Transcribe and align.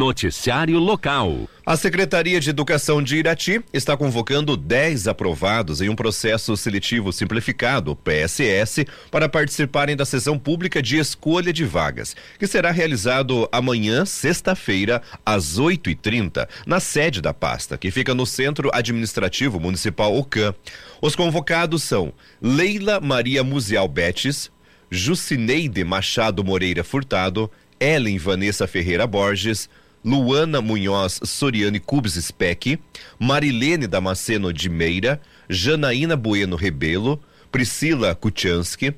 Noticiário 0.00 0.78
Local. 0.78 1.46
A 1.64 1.76
Secretaria 1.76 2.40
de 2.40 2.48
Educação 2.48 3.02
de 3.02 3.18
Irati 3.18 3.60
está 3.70 3.98
convocando 3.98 4.56
10 4.56 5.06
aprovados 5.06 5.82
em 5.82 5.90
um 5.90 5.94
processo 5.94 6.56
seletivo 6.56 7.12
simplificado, 7.12 7.94
PSS, 7.94 8.86
para 9.10 9.28
participarem 9.28 9.94
da 9.94 10.06
sessão 10.06 10.38
pública 10.38 10.80
de 10.80 10.96
escolha 10.96 11.52
de 11.52 11.66
vagas, 11.66 12.16
que 12.38 12.46
será 12.46 12.70
realizado 12.70 13.46
amanhã, 13.52 14.06
sexta-feira, 14.06 15.02
às 15.24 15.58
8h30, 15.58 16.48
na 16.64 16.80
sede 16.80 17.20
da 17.20 17.34
pasta, 17.34 17.76
que 17.76 17.90
fica 17.90 18.14
no 18.14 18.24
Centro 18.24 18.70
Administrativo 18.72 19.60
Municipal 19.60 20.16
OCAM. 20.16 20.54
Os 21.02 21.14
convocados 21.14 21.82
são 21.82 22.10
Leila 22.40 23.00
Maria 23.00 23.44
Musial 23.44 23.86
Betes, 23.86 24.50
Jucineide 24.90 25.84
Machado 25.84 26.42
Moreira 26.42 26.82
Furtado, 26.82 27.50
Ellen 27.78 28.18
Vanessa 28.18 28.66
Ferreira 28.66 29.06
Borges, 29.06 29.68
Luana 30.04 30.60
Munhoz 30.60 31.20
Soriane 31.24 31.78
Cubes 31.78 32.14
Speck, 32.14 32.78
Marilene 33.18 33.86
Damasceno 33.86 34.52
de 34.52 34.68
Meira, 34.68 35.20
Janaína 35.48 36.16
Bueno 36.16 36.56
Rebelo, 36.56 37.20
Priscila 37.50 38.14
Kuchansky, 38.14 38.94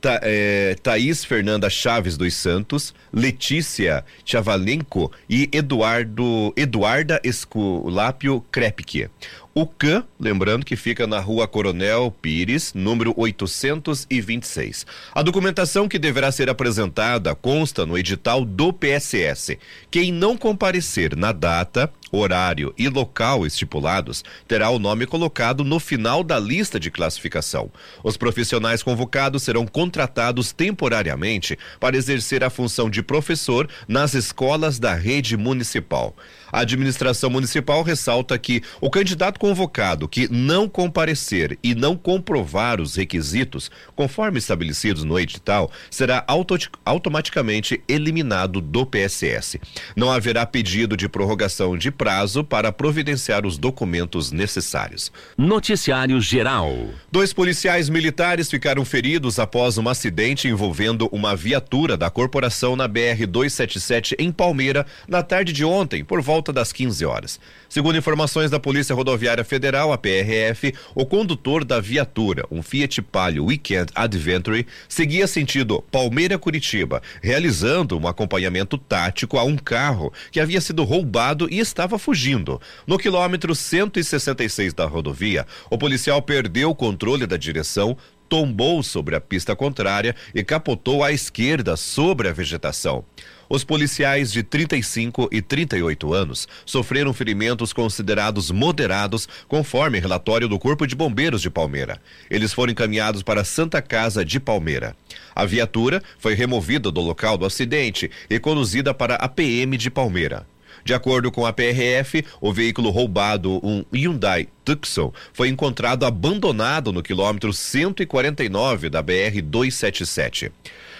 Ta, 0.00 0.18
é, 0.22 0.74
Thaís 0.82 1.24
Fernanda 1.24 1.68
Chaves 1.68 2.16
dos 2.16 2.32
Santos, 2.32 2.94
Letícia 3.12 4.02
Chavalenko 4.24 5.12
e 5.28 5.48
Eduardo 5.52 6.54
Eduarda 6.56 7.20
Esculápio 7.22 8.40
Krepke. 8.50 9.10
O 9.52 9.66
CAN, 9.66 10.04
lembrando 10.18 10.64
que 10.64 10.76
fica 10.76 11.08
na 11.08 11.18
rua 11.18 11.48
Coronel 11.48 12.14
Pires, 12.22 12.72
número 12.72 13.12
826. 13.16 14.86
A 15.12 15.22
documentação 15.22 15.88
que 15.88 15.98
deverá 15.98 16.30
ser 16.30 16.48
apresentada 16.48 17.34
consta 17.34 17.84
no 17.84 17.98
edital 17.98 18.44
do 18.44 18.72
PSS. 18.72 19.58
Quem 19.90 20.12
não 20.12 20.36
comparecer 20.36 21.16
na 21.16 21.32
data, 21.32 21.92
horário 22.12 22.72
e 22.78 22.88
local 22.88 23.44
estipulados 23.44 24.24
terá 24.46 24.70
o 24.70 24.78
nome 24.78 25.04
colocado 25.04 25.64
no 25.64 25.80
final 25.80 26.22
da 26.22 26.38
lista 26.38 26.78
de 26.78 26.88
classificação. 26.88 27.72
Os 28.04 28.16
profissionais 28.16 28.84
convocados 28.84 29.42
serão 29.42 29.66
contratados 29.66 30.52
temporariamente 30.52 31.58
para 31.80 31.96
exercer 31.96 32.44
a 32.44 32.50
função 32.50 32.88
de 32.88 33.02
professor 33.02 33.68
nas 33.88 34.14
escolas 34.14 34.78
da 34.78 34.94
rede 34.94 35.36
municipal. 35.36 36.14
A 36.52 36.60
administração 36.60 37.30
municipal 37.30 37.82
ressalta 37.82 38.38
que 38.38 38.62
o 38.80 38.90
candidato 38.90 39.39
convocado 39.40 40.06
que 40.06 40.28
não 40.30 40.68
comparecer 40.68 41.58
e 41.62 41.74
não 41.74 41.96
comprovar 41.96 42.80
os 42.80 42.96
requisitos, 42.96 43.70
conforme 43.96 44.38
estabelecidos 44.38 45.02
no 45.02 45.18
edital, 45.18 45.72
será 45.90 46.22
auto 46.28 46.50
automaticamente 46.84 47.82
eliminado 47.88 48.60
do 48.60 48.84
PSS. 48.84 49.58
Não 49.96 50.10
haverá 50.10 50.44
pedido 50.44 50.96
de 50.96 51.08
prorrogação 51.08 51.78
de 51.78 51.90
prazo 51.90 52.44
para 52.44 52.70
providenciar 52.70 53.46
os 53.46 53.56
documentos 53.56 54.30
necessários. 54.30 55.10
Noticiário 55.38 56.20
Geral. 56.20 56.70
Dois 57.10 57.32
policiais 57.32 57.88
militares 57.88 58.50
ficaram 58.50 58.84
feridos 58.84 59.38
após 59.38 59.78
um 59.78 59.88
acidente 59.88 60.48
envolvendo 60.48 61.08
uma 61.10 61.34
viatura 61.34 61.96
da 61.96 62.10
corporação 62.10 62.76
na 62.76 62.86
BR 62.86 63.26
277 63.26 64.16
em 64.18 64.30
Palmeira 64.30 64.84
na 65.08 65.22
tarde 65.22 65.52
de 65.52 65.64
ontem, 65.64 66.04
por 66.04 66.20
volta 66.20 66.50
volta 66.50 66.52
das 66.52 66.72
15 66.72 67.04
horas. 67.04 67.40
Segundo 67.68 67.96
informações 67.96 68.50
da 68.50 68.58
Polícia 68.58 68.94
Rodoviária 68.94 69.29
Federal, 69.44 69.92
a 69.92 69.98
PRF, 69.98 70.74
o 70.94 71.06
condutor 71.06 71.64
da 71.64 71.80
viatura, 71.80 72.44
um 72.50 72.62
Fiat 72.62 73.00
Palio 73.02 73.44
Weekend 73.44 73.92
Adventure, 73.94 74.66
seguia 74.88 75.26
sentido 75.26 75.82
Palmeira-Curitiba, 75.90 77.00
realizando 77.22 77.96
um 77.96 78.08
acompanhamento 78.08 78.76
tático 78.76 79.38
a 79.38 79.44
um 79.44 79.56
carro 79.56 80.12
que 80.32 80.40
havia 80.40 80.60
sido 80.60 80.82
roubado 80.82 81.48
e 81.50 81.58
estava 81.58 81.98
fugindo. 81.98 82.60
No 82.86 82.98
quilômetro 82.98 83.54
166 83.54 84.74
da 84.74 84.86
rodovia, 84.86 85.46
o 85.70 85.78
policial 85.78 86.20
perdeu 86.20 86.70
o 86.70 86.74
controle 86.74 87.26
da 87.26 87.36
direção, 87.36 87.96
tombou 88.28 88.82
sobre 88.82 89.16
a 89.16 89.20
pista 89.20 89.56
contrária 89.56 90.14
e 90.34 90.44
capotou 90.44 91.02
à 91.02 91.12
esquerda 91.12 91.76
sobre 91.76 92.28
a 92.28 92.32
vegetação. 92.32 93.04
Os 93.52 93.64
policiais 93.64 94.30
de 94.30 94.44
35 94.44 95.28
e 95.32 95.42
38 95.42 96.14
anos 96.14 96.46
sofreram 96.64 97.12
ferimentos 97.12 97.72
considerados 97.72 98.52
moderados, 98.52 99.28
conforme 99.48 99.98
relatório 99.98 100.46
do 100.46 100.56
Corpo 100.56 100.86
de 100.86 100.94
Bombeiros 100.94 101.42
de 101.42 101.50
Palmeira. 101.50 102.00
Eles 102.30 102.52
foram 102.52 102.70
encaminhados 102.70 103.24
para 103.24 103.42
Santa 103.42 103.82
Casa 103.82 104.24
de 104.24 104.38
Palmeira. 104.38 104.96
A 105.34 105.44
viatura 105.44 106.00
foi 106.16 106.34
removida 106.34 106.92
do 106.92 107.00
local 107.00 107.36
do 107.36 107.44
acidente 107.44 108.08
e 108.30 108.38
conduzida 108.38 108.94
para 108.94 109.16
a 109.16 109.28
PM 109.28 109.76
de 109.76 109.90
Palmeira. 109.90 110.46
De 110.84 110.94
acordo 110.94 111.32
com 111.32 111.44
a 111.44 111.52
PRF, 111.52 112.24
o 112.40 112.52
veículo 112.52 112.90
roubado, 112.90 113.60
um 113.64 113.84
Hyundai 113.92 114.46
Tucson, 114.64 115.12
foi 115.32 115.48
encontrado 115.48 116.06
abandonado 116.06 116.92
no 116.92 117.02
quilômetro 117.02 117.52
149 117.52 118.88
da 118.88 119.02
BR 119.02 119.42
277. 119.42 120.52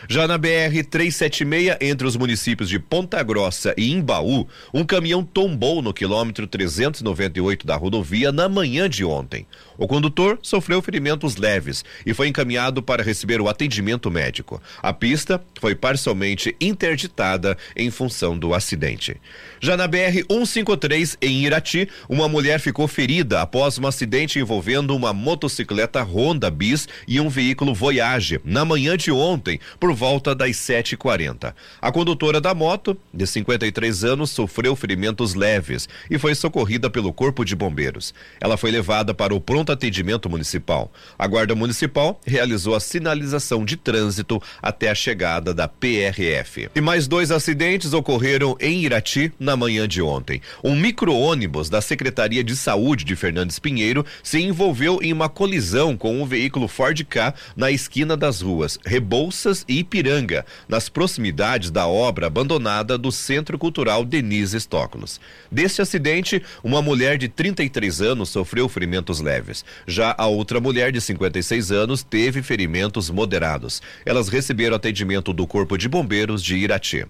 Já 0.09 0.27
na 0.27 0.39
BR 0.39 0.83
376, 0.89 1.77
entre 1.81 2.07
os 2.07 2.17
municípios 2.17 2.69
de 2.69 2.79
Ponta 2.79 3.23
Grossa 3.23 3.75
e 3.77 3.93
Imbaú, 3.93 4.49
um 4.73 4.85
caminhão 4.85 5.23
tombou 5.23 5.83
no 5.83 5.93
quilômetro 5.93 6.47
398 6.47 7.67
da 7.67 7.77
rodovia 7.77 8.33
na 8.33 8.49
manhã 8.49 8.89
de 8.89 9.05
ontem. 9.05 9.47
O 9.77 9.87
condutor 9.87 10.39
sofreu 10.43 10.81
ferimentos 10.83 11.37
leves 11.37 11.85
e 12.05 12.15
foi 12.15 12.29
encaminhado 12.29 12.83
para 12.83 13.03
receber 13.03 13.41
o 13.41 13.49
atendimento 13.49 14.11
médico. 14.11 14.61
A 14.83 14.93
pista 14.93 15.43
foi 15.59 15.75
parcialmente 15.75 16.55
interditada 16.61 17.57
em 17.77 17.91
função 17.91 18.39
do 18.39 18.55
acidente. 18.55 19.17
Já 19.61 19.77
na 19.77 19.87
BR 19.87 20.25
153 20.31 21.19
em 21.21 21.45
Irati, 21.45 21.89
uma 22.09 22.29
mulher 22.29 22.61
ficou 22.61 22.89
ferida 22.89 23.41
após 23.43 23.79
um 23.79 23.87
acidente 23.87 24.39
envolvendo 24.39 24.97
uma 24.97 25.13
motocicleta 25.13 26.03
Honda 26.03 26.51
Bis 26.51 26.89
e 27.07 27.21
um 27.21 27.29
veículo 27.29 27.75
Voyage 27.75 28.41
na 28.45 28.65
manhã 28.65 28.97
de 28.97 29.11
ontem, 29.11 29.61
por 29.79 29.90
volta 29.93 30.35
das 30.35 30.57
7h40. 30.57 31.55
A 31.81 31.93
condutora 31.93 32.41
da 32.41 32.55
moto, 32.55 32.97
de 33.13 33.27
53 33.27 34.05
anos, 34.05 34.31
sofreu 34.31 34.75
ferimentos 34.77 35.35
leves 35.35 35.89
e 36.11 36.19
foi 36.19 36.35
socorrida 36.35 36.91
pelo 36.91 37.13
Corpo 37.13 37.45
de 37.45 37.55
Bombeiros. 37.55 38.15
Ela 38.41 38.57
foi 38.57 38.71
levada 38.71 39.13
para 39.15 39.35
o 39.35 39.41
pronto 39.41 39.73
atendimento 39.73 40.29
municipal. 40.29 40.93
A 41.19 41.27
Guarda 41.27 41.55
Municipal 41.55 42.21
realizou 42.27 42.75
a 42.75 42.81
sinalização 42.81 43.65
de 43.65 43.77
trânsito 43.77 44.41
até 44.63 44.91
a 44.91 44.95
chegada 44.95 45.53
da 45.55 45.69
PRF. 45.69 46.71
E 46.75 46.81
mais 46.81 47.07
dois 47.07 47.31
acidentes 47.31 47.93
ocorreram 47.93 48.57
em 48.61 48.83
Irati 48.83 49.33
na 49.39 49.57
manhã 49.57 49.87
de 49.87 50.03
ontem. 50.03 50.41
Um 50.63 50.77
micro-ônibus 50.77 51.69
da 51.69 51.81
Secretaria 51.81 52.43
de 52.43 52.57
Saúde 52.57 53.05
de 53.05 53.17
Fernandes 53.17 53.59
Pinheiro 53.59 54.05
se 54.23 54.41
envolveu 54.41 55.01
em 55.03 55.13
uma 55.13 55.29
colisão 55.29 55.97
com 55.97 56.21
um 56.21 56.27
veículo 56.27 56.69
Ford 56.69 57.03
K 57.05 57.35
na 57.57 57.71
esquina 57.71 58.17
das 58.17 58.41
ruas 58.41 58.79
Rebouças 58.85 59.65
e 59.69 59.80
Ipiranga, 59.81 60.47
nas 60.69 60.89
proximidades 60.89 61.71
da 61.71 61.87
obra 61.87 62.27
abandonada 62.27 62.97
do 62.97 63.11
Centro 63.11 63.59
Cultural 63.59 64.05
Denise 64.05 64.57
Estóculos. 64.57 65.21
Deste 65.51 65.83
acidente, 65.83 66.43
uma 66.63 66.81
mulher 66.81 67.19
de 67.19 67.29
33 67.29 68.01
anos 68.01 68.29
sofreu 68.29 68.69
ferimentos 68.69 69.21
leves. 69.21 69.65
Já 69.87 70.15
a 70.17 70.27
outra 70.27 70.61
mulher 70.61 70.93
de 70.93 71.01
56 71.01 71.73
anos 71.73 72.03
teve 72.03 72.43
ferimentos 72.43 73.11
moderados. 73.11 73.83
Elas 74.07 74.29
receberam 74.29 74.77
atendimento 74.77 75.33
do 75.33 75.47
Corpo 75.47 75.77
de 75.77 75.89
Bombeiros 75.89 76.43
de 76.43 76.57
Irati. 76.57 77.05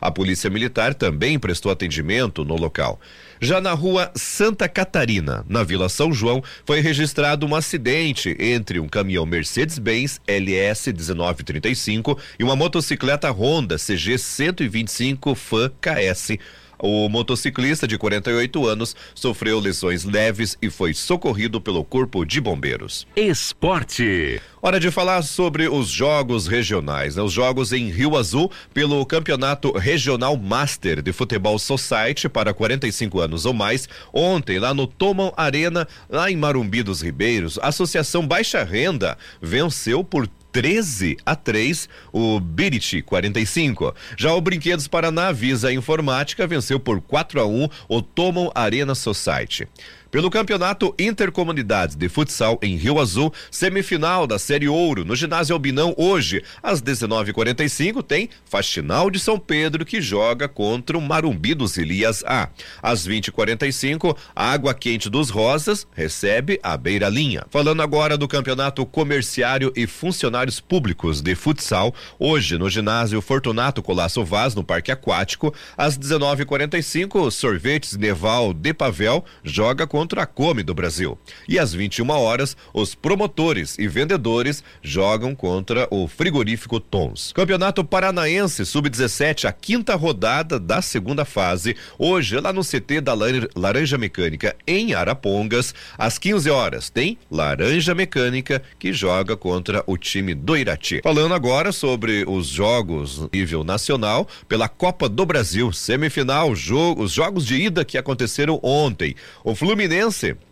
A 0.00 0.10
Polícia 0.10 0.50
Militar 0.50 0.94
também 0.94 1.38
prestou 1.38 1.72
atendimento 1.72 2.44
no 2.44 2.56
local. 2.56 3.00
Já 3.40 3.60
na 3.60 3.72
rua 3.72 4.10
Santa 4.14 4.68
Catarina, 4.68 5.44
na 5.48 5.62
Vila 5.62 5.88
São 5.88 6.12
João, 6.12 6.42
foi 6.64 6.80
registrado 6.80 7.46
um 7.46 7.54
acidente 7.54 8.34
entre 8.38 8.80
um 8.80 8.88
caminhão 8.88 9.26
Mercedes-Benz 9.26 10.20
LS 10.26 10.92
1935 10.92 12.18
e 12.38 12.44
uma 12.44 12.56
motocicleta 12.56 13.30
Honda 13.30 13.76
CG 13.76 14.16
125 14.16 15.34
FAN 15.34 15.70
KS 15.80 16.38
o 16.78 17.08
motociclista 17.08 17.86
de 17.86 17.98
48 17.98 18.66
anos 18.66 18.96
sofreu 19.14 19.58
lesões 19.58 20.04
leves 20.04 20.56
e 20.60 20.70
foi 20.70 20.94
socorrido 20.94 21.60
pelo 21.60 21.84
Corpo 21.84 22.24
de 22.24 22.40
Bombeiros. 22.40 23.06
Esporte. 23.16 24.40
Hora 24.60 24.80
de 24.80 24.90
falar 24.90 25.22
sobre 25.22 25.68
os 25.68 25.88
jogos 25.88 26.46
regionais, 26.46 27.14
né? 27.14 27.22
Os 27.22 27.32
jogos 27.32 27.72
em 27.72 27.88
Rio 27.88 28.16
Azul 28.16 28.50
pelo 28.74 29.04
Campeonato 29.06 29.70
Regional 29.72 30.36
Master 30.36 31.00
de 31.00 31.12
Futebol 31.12 31.58
Society 31.58 32.28
para 32.28 32.52
45 32.52 33.20
anos 33.20 33.46
ou 33.46 33.54
mais. 33.54 33.88
Ontem, 34.12 34.58
lá 34.58 34.74
no 34.74 34.86
Tomão 34.86 35.32
Arena, 35.36 35.86
lá 36.08 36.30
em 36.30 36.36
Marumbi 36.36 36.82
dos 36.82 37.00
Ribeiros, 37.00 37.58
a 37.62 37.68
Associação 37.68 38.26
Baixa 38.26 38.64
Renda 38.64 39.16
venceu 39.40 40.02
por 40.02 40.28
13 40.56 41.18
a 41.26 41.36
3 41.36 41.86
o 42.10 42.40
Biriti 42.40 43.02
45. 43.02 43.94
Já 44.16 44.32
o 44.32 44.40
Brinquedos 44.40 44.88
Paraná 44.88 45.30
Visa 45.30 45.70
Informática 45.70 46.46
venceu 46.46 46.80
por 46.80 46.98
4 47.02 47.42
a 47.42 47.46
1 47.46 47.68
o 47.90 48.00
Tomon 48.00 48.50
Arena 48.54 48.94
Society. 48.94 49.68
Pelo 50.08 50.30
Campeonato 50.30 50.94
Intercomunidades 50.98 51.96
de 51.96 52.08
Futsal 52.08 52.58
em 52.62 52.76
Rio 52.76 53.00
Azul, 53.00 53.32
semifinal 53.50 54.24
da 54.24 54.38
Série 54.38 54.68
Ouro 54.68 55.04
no 55.04 55.16
ginásio 55.16 55.52
Albinão 55.52 55.92
hoje, 55.96 56.44
às 56.62 56.80
19:45 56.80 58.04
tem 58.04 58.30
Faxinal 58.44 59.10
de 59.10 59.18
São 59.18 59.36
Pedro 59.36 59.84
que 59.84 60.00
joga 60.00 60.46
contra 60.46 60.96
o 60.96 61.00
Marumbi 61.00 61.54
dos 61.54 61.76
Elias 61.76 62.22
A. 62.24 62.48
Às 62.80 63.04
20:45, 63.04 64.16
Água 64.34 64.72
Quente 64.74 65.10
dos 65.10 65.28
Rosas 65.28 65.88
recebe 65.92 66.60
a 66.62 66.76
Beira 66.76 67.08
Linha. 67.08 67.44
Falando 67.50 67.82
agora 67.82 68.16
do 68.16 68.28
Campeonato 68.28 68.86
Comerciário 68.86 69.72
e 69.74 69.88
Funcionários 69.88 70.60
Públicos 70.60 71.20
de 71.20 71.34
Futsal, 71.34 71.92
hoje 72.16 72.56
no 72.56 72.70
ginásio 72.70 73.20
Fortunato 73.20 73.82
Colasso 73.82 74.24
Vaz 74.24 74.54
no 74.54 74.62
Parque 74.62 74.92
Aquático, 74.92 75.52
às 75.76 75.98
19:45, 75.98 77.28
Sorvetes 77.32 77.96
Neval 77.96 78.54
de 78.54 78.72
Pavel 78.72 79.24
joga 79.42 79.84
contra 79.84 80.05
a 80.14 80.26
Come 80.26 80.62
do 80.62 80.74
Brasil. 80.74 81.18
E 81.48 81.58
às 81.58 81.72
21 81.72 82.08
horas, 82.10 82.56
os 82.72 82.94
promotores 82.94 83.76
e 83.78 83.88
vendedores 83.88 84.62
jogam 84.82 85.34
contra 85.34 85.88
o 85.90 86.06
frigorífico 86.06 86.78
Tons. 86.78 87.32
Campeonato 87.32 87.84
Paranaense 87.84 88.64
Sub-17, 88.64 89.46
a 89.46 89.52
quinta 89.52 89.94
rodada 89.96 90.60
da 90.60 90.80
segunda 90.80 91.24
fase, 91.24 91.74
hoje 91.98 92.38
lá 92.38 92.52
no 92.52 92.62
CT 92.62 93.00
da 93.00 93.14
Laranja 93.56 93.98
Mecânica 93.98 94.54
em 94.66 94.94
Arapongas, 94.94 95.74
às 95.98 96.18
15 96.18 96.50
horas, 96.50 96.90
tem 96.90 97.18
Laranja 97.30 97.94
Mecânica 97.94 98.62
que 98.78 98.92
joga 98.92 99.36
contra 99.36 99.82
o 99.86 99.96
time 99.96 100.34
do 100.34 100.56
Irati. 100.56 101.00
Falando 101.02 101.34
agora 101.34 101.72
sobre 101.72 102.24
os 102.26 102.46
jogos 102.46 103.28
nível 103.32 103.64
nacional 103.64 104.28
pela 104.48 104.68
Copa 104.68 105.08
do 105.08 105.24
Brasil, 105.24 105.72
semifinal, 105.72 106.54
jogo, 106.54 107.02
os 107.02 107.12
jogos 107.12 107.46
de 107.46 107.56
ida 107.56 107.84
que 107.84 107.98
aconteceram 107.98 108.60
ontem. 108.62 109.14
O 109.42 109.54
Fluminense 109.54 109.85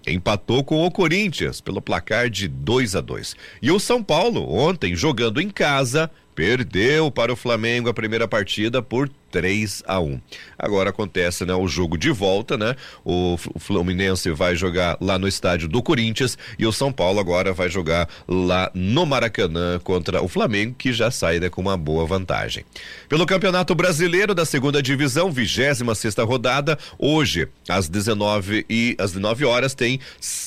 empatou 0.06 0.62
com 0.62 0.84
o 0.84 0.90
Corinthians 0.90 1.60
pelo 1.60 1.82
placar 1.82 2.28
de 2.28 2.48
2 2.48 2.96
a 2.96 3.00
2. 3.00 3.36
E 3.62 3.70
o 3.70 3.78
São 3.78 4.02
Paulo, 4.02 4.48
ontem, 4.52 4.94
jogando 4.94 5.40
em 5.40 5.50
casa, 5.50 6.10
perdeu 6.34 7.10
para 7.10 7.32
o 7.32 7.36
Flamengo 7.36 7.88
a 7.88 7.94
primeira 7.94 8.26
partida 8.26 8.82
por 8.82 9.08
3 9.34 9.82
a 9.84 9.98
1. 9.98 10.20
Agora 10.56 10.90
acontece, 10.90 11.44
né, 11.44 11.52
o 11.52 11.66
jogo 11.66 11.98
de 11.98 12.12
volta, 12.12 12.56
né? 12.56 12.76
O 13.04 13.36
Fluminense 13.58 14.30
vai 14.30 14.54
jogar 14.54 14.96
lá 15.00 15.18
no 15.18 15.26
estádio 15.26 15.66
do 15.66 15.82
Corinthians 15.82 16.38
e 16.56 16.64
o 16.64 16.72
São 16.72 16.92
Paulo 16.92 17.18
agora 17.18 17.52
vai 17.52 17.68
jogar 17.68 18.08
lá 18.28 18.70
no 18.72 19.04
Maracanã 19.04 19.80
contra 19.82 20.22
o 20.22 20.28
Flamengo, 20.28 20.76
que 20.78 20.92
já 20.92 21.10
sai 21.10 21.40
né, 21.40 21.48
com 21.48 21.60
uma 21.60 21.76
boa 21.76 22.06
vantagem. 22.06 22.64
Pelo 23.08 23.26
Campeonato 23.26 23.74
Brasileiro 23.74 24.36
da 24.36 24.44
Segunda 24.44 24.80
Divisão, 24.80 25.32
26 25.32 25.82
sexta 25.96 26.22
rodada, 26.22 26.78
hoje 26.96 27.48
às 27.68 27.88
19 27.88 28.64
e 28.70 28.94
às 29.00 29.10
19 29.10 29.44
horas 29.44 29.74
tem 29.74 29.98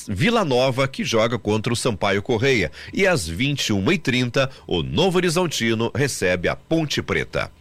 Vila 0.08 0.46
Nova 0.46 0.88
que 0.88 1.04
joga 1.04 1.38
contra 1.38 1.74
o 1.74 1.76
Sampaio 1.76 2.22
Correia 2.22 2.72
e 2.90 3.06
às 3.06 3.30
21h30 3.30 4.48
o 4.66 4.82
Novo 4.82 5.18
Horizontino 5.18 5.92
recebe 5.94 6.48
a 6.48 6.56
Ponte 6.56 7.02
Preta. 7.02 7.57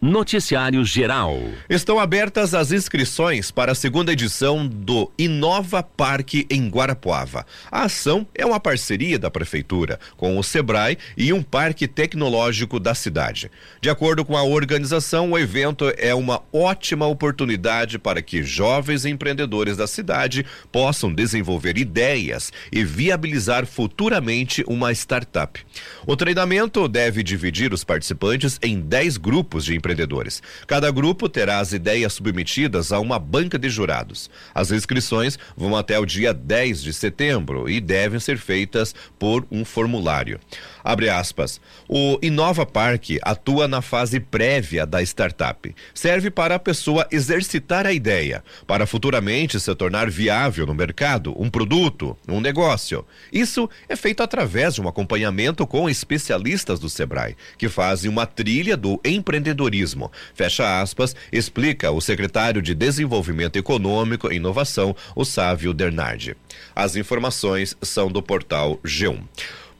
Noticiário 0.00 0.82
Geral. 0.82 1.38
Estão 1.68 1.98
abertas 1.98 2.54
as 2.54 2.72
inscrições 2.72 3.50
para 3.50 3.72
a 3.72 3.74
segunda 3.74 4.14
edição 4.14 4.66
do 4.66 5.12
Inova 5.18 5.82
Parque 5.82 6.46
em 6.48 6.70
Guarapuava. 6.70 7.44
A 7.70 7.82
ação 7.82 8.26
é 8.34 8.46
uma 8.46 8.58
parceria 8.58 9.18
da 9.18 9.30
Prefeitura 9.30 10.00
com 10.16 10.38
o 10.38 10.42
Sebrae 10.42 10.96
e 11.18 11.34
um 11.34 11.42
parque 11.42 11.86
tecnológico 11.86 12.80
da 12.80 12.94
cidade. 12.94 13.50
De 13.78 13.90
acordo 13.90 14.24
com 14.24 14.38
a 14.38 14.42
organização, 14.42 15.32
o 15.32 15.38
evento 15.38 15.92
é 15.98 16.14
uma 16.14 16.40
ótima 16.50 17.06
oportunidade 17.06 17.98
para 17.98 18.22
que 18.22 18.42
jovens 18.42 19.04
empreendedores 19.04 19.76
da 19.76 19.86
cidade 19.86 20.46
possam 20.72 21.12
desenvolver 21.12 21.76
ideias 21.76 22.50
e 22.72 22.82
viabilizar 22.82 23.66
futuramente 23.66 24.64
uma 24.66 24.92
startup. 24.92 25.60
O 26.06 26.16
treinamento 26.16 26.88
deve 26.88 27.22
dividir 27.22 27.74
os 27.74 27.84
participantes 27.84 28.58
em 28.62 28.80
10 28.80 29.18
grupos 29.18 29.66
de 29.66 29.74
empreendedores 29.74 29.89
empreendedores. 29.90 30.42
Cada 30.66 30.90
grupo 30.90 31.28
terá 31.28 31.58
as 31.58 31.72
ideias 31.72 32.12
submetidas 32.12 32.92
a 32.92 32.98
uma 32.98 33.18
banca 33.18 33.58
de 33.58 33.68
jurados. 33.68 34.30
As 34.54 34.70
inscrições 34.70 35.38
vão 35.56 35.76
até 35.76 35.98
o 35.98 36.06
dia 36.06 36.32
10 36.32 36.82
de 36.82 36.92
setembro 36.92 37.68
e 37.68 37.80
devem 37.80 38.20
ser 38.20 38.38
feitas 38.38 38.94
por 39.18 39.46
um 39.50 39.64
formulário. 39.64 40.38
Abre 40.82 41.08
aspas. 41.08 41.60
O 41.88 42.18
Inova 42.22 42.64
Park 42.64 43.10
atua 43.22 43.68
na 43.68 43.82
fase 43.82 44.20
prévia 44.20 44.86
da 44.86 45.02
startup. 45.02 45.74
Serve 45.94 46.30
para 46.30 46.54
a 46.54 46.58
pessoa 46.58 47.06
exercitar 47.10 47.86
a 47.86 47.92
ideia, 47.92 48.42
para 48.66 48.86
futuramente 48.86 49.58
se 49.58 49.74
tornar 49.74 50.10
viável 50.10 50.66
no 50.66 50.74
mercado, 50.74 51.34
um 51.40 51.48
produto, 51.48 52.16
um 52.28 52.40
negócio. 52.40 53.04
Isso 53.32 53.68
é 53.88 53.96
feito 53.96 54.22
através 54.22 54.74
de 54.74 54.80
um 54.80 54.88
acompanhamento 54.88 55.66
com 55.66 55.88
especialistas 55.88 56.78
do 56.78 56.88
Sebrae, 56.88 57.36
que 57.56 57.68
fazem 57.68 58.10
uma 58.10 58.26
trilha 58.26 58.76
do 58.76 59.00
empreendedorismo. 59.04 60.10
Fecha 60.34 60.80
aspas, 60.80 61.14
explica 61.32 61.90
o 61.90 62.00
secretário 62.00 62.62
de 62.62 62.74
Desenvolvimento 62.74 63.56
Econômico 63.56 64.32
e 64.32 64.36
Inovação, 64.36 64.94
o 65.14 65.24
Sávio 65.24 65.72
Dernardi. 65.72 66.36
As 66.74 66.96
informações 66.96 67.76
são 67.82 68.10
do 68.10 68.22
portal 68.22 68.78
G1. 68.84 69.20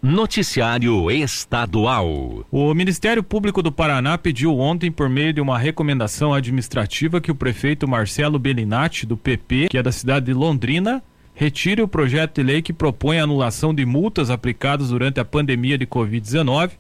Noticiário 0.03 1.11
Estadual. 1.11 2.47
O 2.51 2.73
Ministério 2.73 3.23
Público 3.23 3.63
do 3.63 3.71
Paraná 3.71 4.17
pediu 4.17 4.59
ontem, 4.59 4.91
por 4.91 5.11
meio 5.11 5.31
de 5.31 5.43
uma 5.43 5.59
recomendação 5.59 6.33
administrativa, 6.33 7.21
que 7.21 7.31
o 7.31 7.35
prefeito 7.35 7.87
Marcelo 7.87 8.39
Bellinati, 8.39 9.05
do 9.05 9.15
PP, 9.15 9.69
que 9.69 9.77
é 9.77 9.83
da 9.83 9.93
cidade 9.93 10.27
de 10.27 10.33
Londrina, 10.33 11.03
retire 11.35 11.83
o 11.83 11.89
projeto 11.89 12.37
de 12.37 12.43
lei 12.43 12.63
que 12.63 12.73
propõe 12.73 13.19
a 13.19 13.25
anulação 13.25 13.75
de 13.75 13.85
multas 13.85 14.31
aplicadas 14.31 14.89
durante 14.89 15.21
a 15.21 15.25
pandemia 15.25 15.77
de 15.77 15.87
Covid-19 15.87 16.71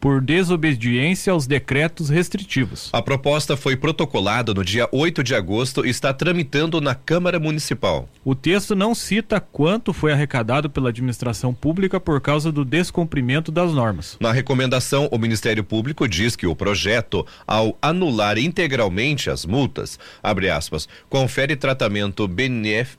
por 0.00 0.22
desobediência 0.22 1.32
aos 1.32 1.46
decretos 1.46 2.08
restritivos. 2.08 2.88
A 2.92 3.02
proposta 3.02 3.56
foi 3.56 3.76
protocolada 3.76 4.54
no 4.54 4.64
dia 4.64 4.88
8 4.90 5.22
de 5.22 5.34
agosto 5.34 5.84
e 5.84 5.90
está 5.90 6.12
tramitando 6.14 6.80
na 6.80 6.94
Câmara 6.94 7.38
Municipal. 7.38 8.08
O 8.24 8.34
texto 8.34 8.74
não 8.74 8.94
cita 8.94 9.38
quanto 9.40 9.92
foi 9.92 10.12
arrecadado 10.12 10.70
pela 10.70 10.88
administração 10.88 11.52
pública 11.52 12.00
por 12.00 12.20
causa 12.20 12.50
do 12.50 12.64
descumprimento 12.64 13.52
das 13.52 13.72
normas. 13.72 14.16
Na 14.18 14.32
recomendação, 14.32 15.08
o 15.12 15.18
Ministério 15.18 15.62
Público 15.62 16.08
diz 16.08 16.34
que 16.34 16.46
o 16.46 16.56
projeto, 16.56 17.26
ao 17.46 17.76
anular 17.82 18.38
integralmente 18.38 19.28
as 19.28 19.44
multas, 19.44 19.98
abre 20.22 20.48
aspas, 20.48 20.88
confere 21.10 21.56
tratamento 21.56 22.28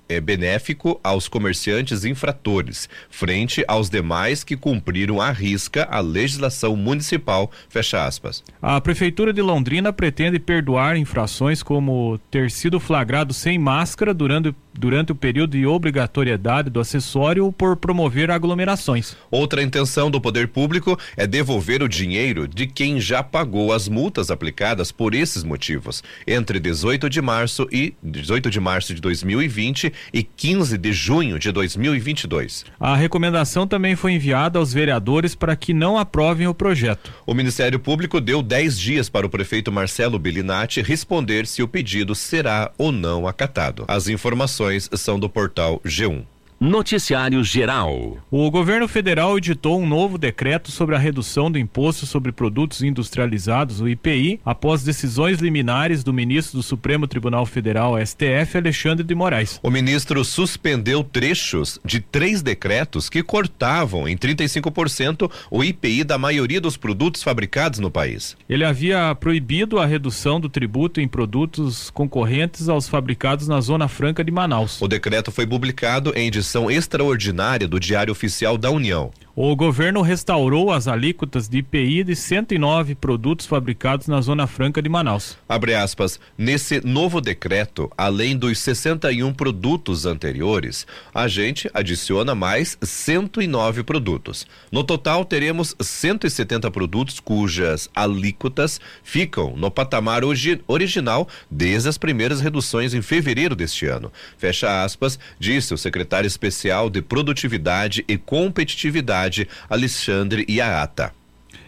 eh, 0.07 0.21
benéfico 0.21 0.99
aos 1.03 1.27
comerciantes 1.27 2.05
infratores, 2.05 2.87
frente 3.09 3.63
aos 3.67 3.89
demais 3.89 4.43
que 4.43 4.55
cumpriram 4.55 5.19
à 5.19 5.31
risca 5.31 5.87
a 5.89 5.99
legislação 5.99 6.75
municipal 6.75 6.90
municipal, 6.91 7.49
fecha 7.69 8.05
aspas. 8.05 8.43
A 8.61 8.79
Prefeitura 8.81 9.31
de 9.31 9.41
Londrina 9.41 9.93
pretende 9.93 10.39
perdoar 10.39 10.97
infrações 10.97 11.63
como 11.63 12.19
ter 12.29 12.51
sido 12.51 12.79
flagrado 12.79 13.33
sem 13.33 13.57
máscara 13.57 14.13
durante 14.13 14.53
durante 14.73 15.11
o 15.11 15.15
período 15.15 15.57
de 15.57 15.65
obrigatoriedade 15.65 16.69
do 16.69 16.79
acessório 16.79 17.51
por 17.51 17.75
promover 17.75 18.31
aglomerações. 18.31 19.15
Outra 19.29 19.61
intenção 19.61 20.09
do 20.09 20.21
poder 20.21 20.47
público 20.47 20.97
é 21.17 21.27
devolver 21.27 21.83
o 21.83 21.89
dinheiro 21.89 22.47
de 22.47 22.67
quem 22.67 22.99
já 22.99 23.21
pagou 23.21 23.73
as 23.73 23.87
multas 23.87 24.31
aplicadas 24.31 24.91
por 24.91 25.13
esses 25.13 25.43
motivos 25.43 26.03
entre 26.25 26.59
18 26.59 27.09
de 27.09 27.21
março 27.21 27.67
e 27.71 27.93
18 28.01 28.49
de 28.49 28.59
março 28.59 28.93
de 28.93 29.01
2020 29.01 29.91
e 30.13 30.23
15 30.23 30.77
de 30.77 30.93
junho 30.93 31.37
de 31.37 31.51
2022. 31.51 32.65
A 32.79 32.95
recomendação 32.95 33.67
também 33.67 33.95
foi 33.95 34.13
enviada 34.13 34.59
aos 34.59 34.73
vereadores 34.73 35.35
para 35.35 35.55
que 35.55 35.73
não 35.73 35.97
aprovem 35.97 36.47
o 36.47 36.53
projeto. 36.53 37.11
O 37.25 37.33
Ministério 37.33 37.79
Público 37.79 38.21
deu 38.21 38.41
10 38.41 38.79
dias 38.79 39.09
para 39.09 39.25
o 39.25 39.29
prefeito 39.29 39.71
Marcelo 39.71 40.17
Bellinati 40.19 40.81
responder 40.81 41.45
se 41.45 41.61
o 41.61 41.67
pedido 41.67 42.15
será 42.15 42.71
ou 42.77 42.91
não 42.91 43.27
acatado. 43.27 43.85
As 43.87 44.07
informações 44.07 44.60
informações 44.61 44.89
são 44.93 45.19
do 45.19 45.29
portal 45.29 45.79
G1. 45.83 46.23
Noticiário 46.63 47.43
Geral. 47.43 48.19
O 48.29 48.51
governo 48.51 48.87
federal 48.87 49.35
editou 49.35 49.81
um 49.81 49.87
novo 49.87 50.15
decreto 50.15 50.69
sobre 50.69 50.95
a 50.95 50.99
redução 50.99 51.49
do 51.49 51.57
imposto 51.57 52.05
sobre 52.05 52.31
produtos 52.31 52.83
industrializados, 52.83 53.81
o 53.81 53.89
IPI, 53.89 54.39
após 54.45 54.83
decisões 54.83 55.39
liminares 55.39 56.03
do 56.03 56.13
ministro 56.13 56.57
do 56.57 56.63
Supremo 56.63 57.07
Tribunal 57.07 57.47
Federal, 57.47 57.95
STF, 58.05 58.57
Alexandre 58.57 59.03
de 59.03 59.15
Moraes. 59.15 59.59
O 59.63 59.71
ministro 59.71 60.23
suspendeu 60.23 61.03
trechos 61.03 61.79
de 61.83 61.99
três 61.99 62.43
decretos 62.43 63.09
que 63.09 63.23
cortavam 63.23 64.07
em 64.07 64.15
35% 64.15 65.31
o 65.49 65.63
IPI 65.63 66.03
da 66.03 66.19
maioria 66.19 66.61
dos 66.61 66.77
produtos 66.77 67.23
fabricados 67.23 67.79
no 67.79 67.89
país. 67.89 68.37
Ele 68.47 68.63
havia 68.63 69.15
proibido 69.15 69.79
a 69.79 69.87
redução 69.87 70.39
do 70.39 70.47
tributo 70.47 71.01
em 71.01 71.07
produtos 71.07 71.89
concorrentes 71.89 72.69
aos 72.69 72.87
fabricados 72.87 73.47
na 73.47 73.59
Zona 73.61 73.87
Franca 73.87 74.23
de 74.23 74.31
Manaus. 74.31 74.79
O 74.79 74.87
decreto 74.87 75.31
foi 75.31 75.47
publicado 75.47 76.13
em 76.15 76.27
edição 76.27 76.50
extraordinária 76.69 77.67
do 77.67 77.79
Diário 77.79 78.11
Oficial 78.11 78.57
da 78.57 78.69
União. 78.69 79.11
O 79.33 79.55
governo 79.55 80.01
restaurou 80.01 80.73
as 80.73 80.89
alíquotas 80.89 81.47
de 81.47 81.59
IPI 81.59 82.03
de 82.03 82.17
109 82.17 82.95
produtos 82.95 83.45
fabricados 83.45 84.07
na 84.07 84.19
Zona 84.19 84.45
Franca 84.45 84.81
de 84.81 84.89
Manaus. 84.89 85.37
Abre 85.47 85.73
aspas. 85.73 86.19
Nesse 86.37 86.85
novo 86.85 87.21
decreto, 87.21 87.89
além 87.97 88.35
dos 88.35 88.59
61 88.59 89.33
produtos 89.33 90.05
anteriores, 90.05 90.85
a 91.15 91.29
gente 91.29 91.71
adiciona 91.73 92.35
mais 92.35 92.77
109 92.81 93.83
produtos. 93.83 94.45
No 94.69 94.83
total, 94.83 95.23
teremos 95.23 95.77
170 95.79 96.69
produtos 96.69 97.21
cujas 97.21 97.89
alíquotas 97.95 98.81
ficam 99.01 99.55
no 99.55 99.71
patamar 99.71 100.23
original 100.25 101.25
desde 101.49 101.87
as 101.87 101.97
primeiras 101.97 102.41
reduções 102.41 102.93
em 102.93 103.01
fevereiro 103.01 103.55
deste 103.55 103.85
ano. 103.85 104.11
Fecha 104.37 104.83
aspas, 104.83 105.17
disse 105.39 105.73
o 105.73 105.77
secretário 105.77 106.27
especial 106.27 106.89
de 106.89 107.01
Produtividade 107.01 108.03
e 108.09 108.17
Competitividade 108.17 109.20
Alexandre 109.69 110.45
Iata. 110.47 111.11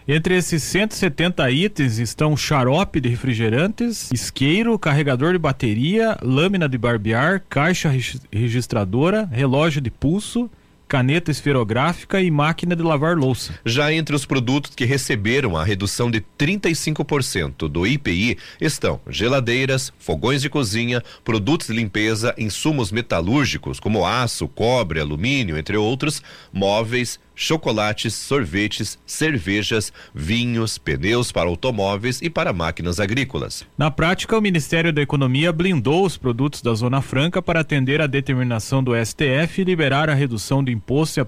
Entre 0.06 0.36
esses 0.36 0.62
170 0.62 1.50
itens 1.50 1.98
estão 1.98 2.36
xarope 2.36 3.00
de 3.00 3.08
refrigerantes, 3.08 4.10
isqueiro, 4.12 4.78
carregador 4.78 5.32
de 5.32 5.38
bateria, 5.38 6.18
lâmina 6.22 6.68
de 6.68 6.76
barbear, 6.76 7.42
caixa 7.48 7.90
registradora, 8.30 9.26
relógio 9.32 9.80
de 9.80 9.90
pulso, 9.90 10.50
caneta 10.86 11.30
esferográfica 11.30 12.20
e 12.20 12.30
máquina 12.30 12.76
de 12.76 12.82
lavar 12.82 13.16
louça. 13.16 13.58
Já 13.64 13.92
entre 13.92 14.14
os 14.14 14.26
produtos 14.26 14.74
que 14.74 14.84
receberam 14.84 15.56
a 15.56 15.64
redução 15.64 16.10
de 16.10 16.22
35% 16.38 17.68
do 17.68 17.86
IPI 17.86 18.36
estão 18.60 19.00
geladeiras, 19.08 19.92
fogões 19.98 20.42
de 20.42 20.50
cozinha, 20.50 21.02
produtos 21.24 21.68
de 21.68 21.72
limpeza, 21.72 22.34
insumos 22.36 22.92
metalúrgicos 22.92 23.80
como 23.80 24.06
aço, 24.06 24.46
cobre, 24.46 25.00
alumínio, 25.00 25.56
entre 25.56 25.76
outros, 25.76 26.22
móveis, 26.52 27.18
chocolates, 27.34 28.14
sorvetes, 28.14 28.98
cervejas, 29.06 29.92
vinhos, 30.14 30.78
pneus 30.78 31.32
para 31.32 31.48
automóveis 31.48 32.20
e 32.22 32.30
para 32.30 32.52
máquinas 32.52 33.00
agrícolas. 33.00 33.66
Na 33.76 33.90
prática, 33.90 34.36
o 34.36 34.40
Ministério 34.40 34.92
da 34.92 35.02
Economia 35.02 35.52
blindou 35.52 36.04
os 36.04 36.16
produtos 36.16 36.62
da 36.62 36.74
Zona 36.74 37.00
Franca 37.00 37.42
para 37.42 37.60
atender 37.60 38.00
à 38.00 38.06
determinação 38.06 38.82
do 38.82 38.92
STF 38.94 39.60
e 39.60 39.64
liberar 39.64 40.08
a 40.08 40.14
redução 40.14 40.62
do 40.62 40.70
imposto 40.70 41.20
em 41.20 41.22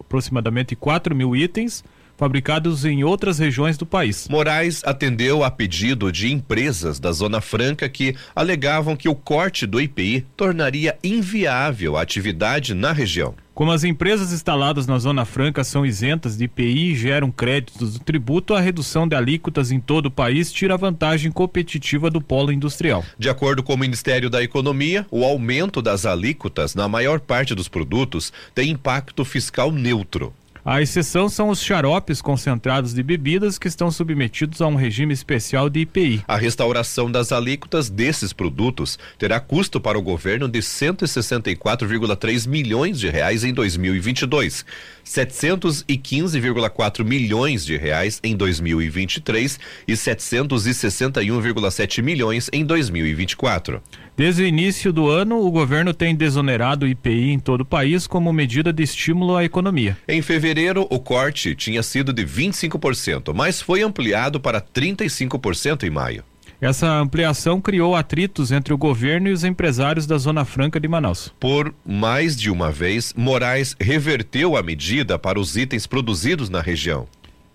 aproximadamente 0.00 0.76
4 0.76 1.14
mil 1.14 1.34
itens 1.34 1.82
fabricados 2.16 2.84
em 2.84 3.02
outras 3.02 3.38
regiões 3.38 3.76
do 3.76 3.84
país. 3.84 4.28
Moraes 4.28 4.82
atendeu 4.84 5.42
a 5.42 5.50
pedido 5.50 6.12
de 6.12 6.32
empresas 6.32 7.00
da 7.00 7.10
Zona 7.10 7.40
Franca 7.40 7.88
que 7.88 8.14
alegavam 8.34 8.94
que 8.94 9.08
o 9.08 9.14
corte 9.14 9.66
do 9.66 9.80
IPI 9.80 10.24
tornaria 10.36 10.96
inviável 11.02 11.96
a 11.96 12.02
atividade 12.02 12.74
na 12.74 12.92
região. 12.92 13.34
Como 13.54 13.70
as 13.70 13.84
empresas 13.84 14.32
instaladas 14.32 14.86
na 14.86 14.98
Zona 14.98 15.26
Franca 15.26 15.62
são 15.62 15.84
isentas 15.84 16.38
de 16.38 16.44
IPI 16.44 16.92
e 16.92 16.94
geram 16.94 17.30
créditos 17.30 17.92
do 17.92 17.98
tributo, 17.98 18.54
a 18.54 18.60
redução 18.60 19.06
de 19.06 19.14
alíquotas 19.14 19.70
em 19.70 19.78
todo 19.78 20.06
o 20.06 20.10
país 20.10 20.50
tira 20.50 20.74
vantagem 20.76 21.30
competitiva 21.30 22.10
do 22.10 22.20
polo 22.20 22.50
industrial. 22.50 23.04
De 23.18 23.28
acordo 23.28 23.62
com 23.62 23.74
o 23.74 23.78
Ministério 23.78 24.30
da 24.30 24.42
Economia, 24.42 25.06
o 25.10 25.22
aumento 25.22 25.82
das 25.82 26.06
alíquotas 26.06 26.74
na 26.74 26.88
maior 26.88 27.20
parte 27.20 27.54
dos 27.54 27.68
produtos 27.68 28.32
tem 28.54 28.70
impacto 28.70 29.22
fiscal 29.22 29.70
neutro. 29.70 30.32
A 30.64 30.80
exceção 30.80 31.28
são 31.28 31.48
os 31.48 31.60
xaropes 31.60 32.22
concentrados 32.22 32.94
de 32.94 33.02
bebidas 33.02 33.58
que 33.58 33.66
estão 33.66 33.90
submetidos 33.90 34.62
a 34.62 34.68
um 34.68 34.76
regime 34.76 35.12
especial 35.12 35.68
de 35.68 35.80
IPI. 35.80 36.22
A 36.28 36.36
restauração 36.36 37.10
das 37.10 37.32
alíquotas 37.32 37.90
desses 37.90 38.32
produtos 38.32 38.96
terá 39.18 39.40
custo 39.40 39.80
para 39.80 39.98
o 39.98 40.02
governo 40.02 40.46
de 40.46 40.60
164,3 40.60 42.46
milhões 42.46 43.00
de 43.00 43.10
reais 43.10 43.42
em 43.42 43.52
2022, 43.52 44.64
715,4 45.04 47.04
milhões 47.04 47.64
de 47.64 47.76
reais 47.76 48.20
em 48.22 48.36
2023 48.36 49.58
e 49.88 49.94
761,7 49.94 52.02
milhões 52.04 52.48
em 52.52 52.64
2024. 52.64 53.82
Desde 54.14 54.42
o 54.42 54.46
início 54.46 54.92
do 54.92 55.08
ano, 55.08 55.40
o 55.40 55.50
governo 55.50 55.94
tem 55.94 56.14
desonerado 56.14 56.84
o 56.84 56.88
IPI 56.88 57.30
em 57.30 57.38
todo 57.38 57.62
o 57.62 57.64
país 57.64 58.06
como 58.06 58.30
medida 58.30 58.70
de 58.70 58.82
estímulo 58.82 59.34
à 59.34 59.42
economia. 59.42 59.96
Em 60.06 60.20
fevereiro, 60.52 60.86
o 60.90 60.98
corte 60.98 61.54
tinha 61.54 61.82
sido 61.82 62.12
de 62.12 62.26
25%, 62.26 63.32
mas 63.34 63.62
foi 63.62 63.82
ampliado 63.82 64.38
para 64.38 64.60
35% 64.60 65.84
em 65.84 65.90
maio. 65.90 66.22
Essa 66.60 66.86
ampliação 66.86 67.60
criou 67.60 67.96
atritos 67.96 68.52
entre 68.52 68.72
o 68.72 68.78
governo 68.78 69.28
e 69.28 69.32
os 69.32 69.42
empresários 69.42 70.06
da 70.06 70.16
Zona 70.18 70.44
Franca 70.44 70.78
de 70.78 70.86
Manaus. 70.86 71.32
Por 71.40 71.74
mais 71.84 72.36
de 72.36 72.50
uma 72.50 72.70
vez, 72.70 73.12
Moraes 73.16 73.74
reverteu 73.80 74.56
a 74.56 74.62
medida 74.62 75.18
para 75.18 75.40
os 75.40 75.56
itens 75.56 75.86
produzidos 75.86 76.48
na 76.48 76.60
região. 76.60 77.08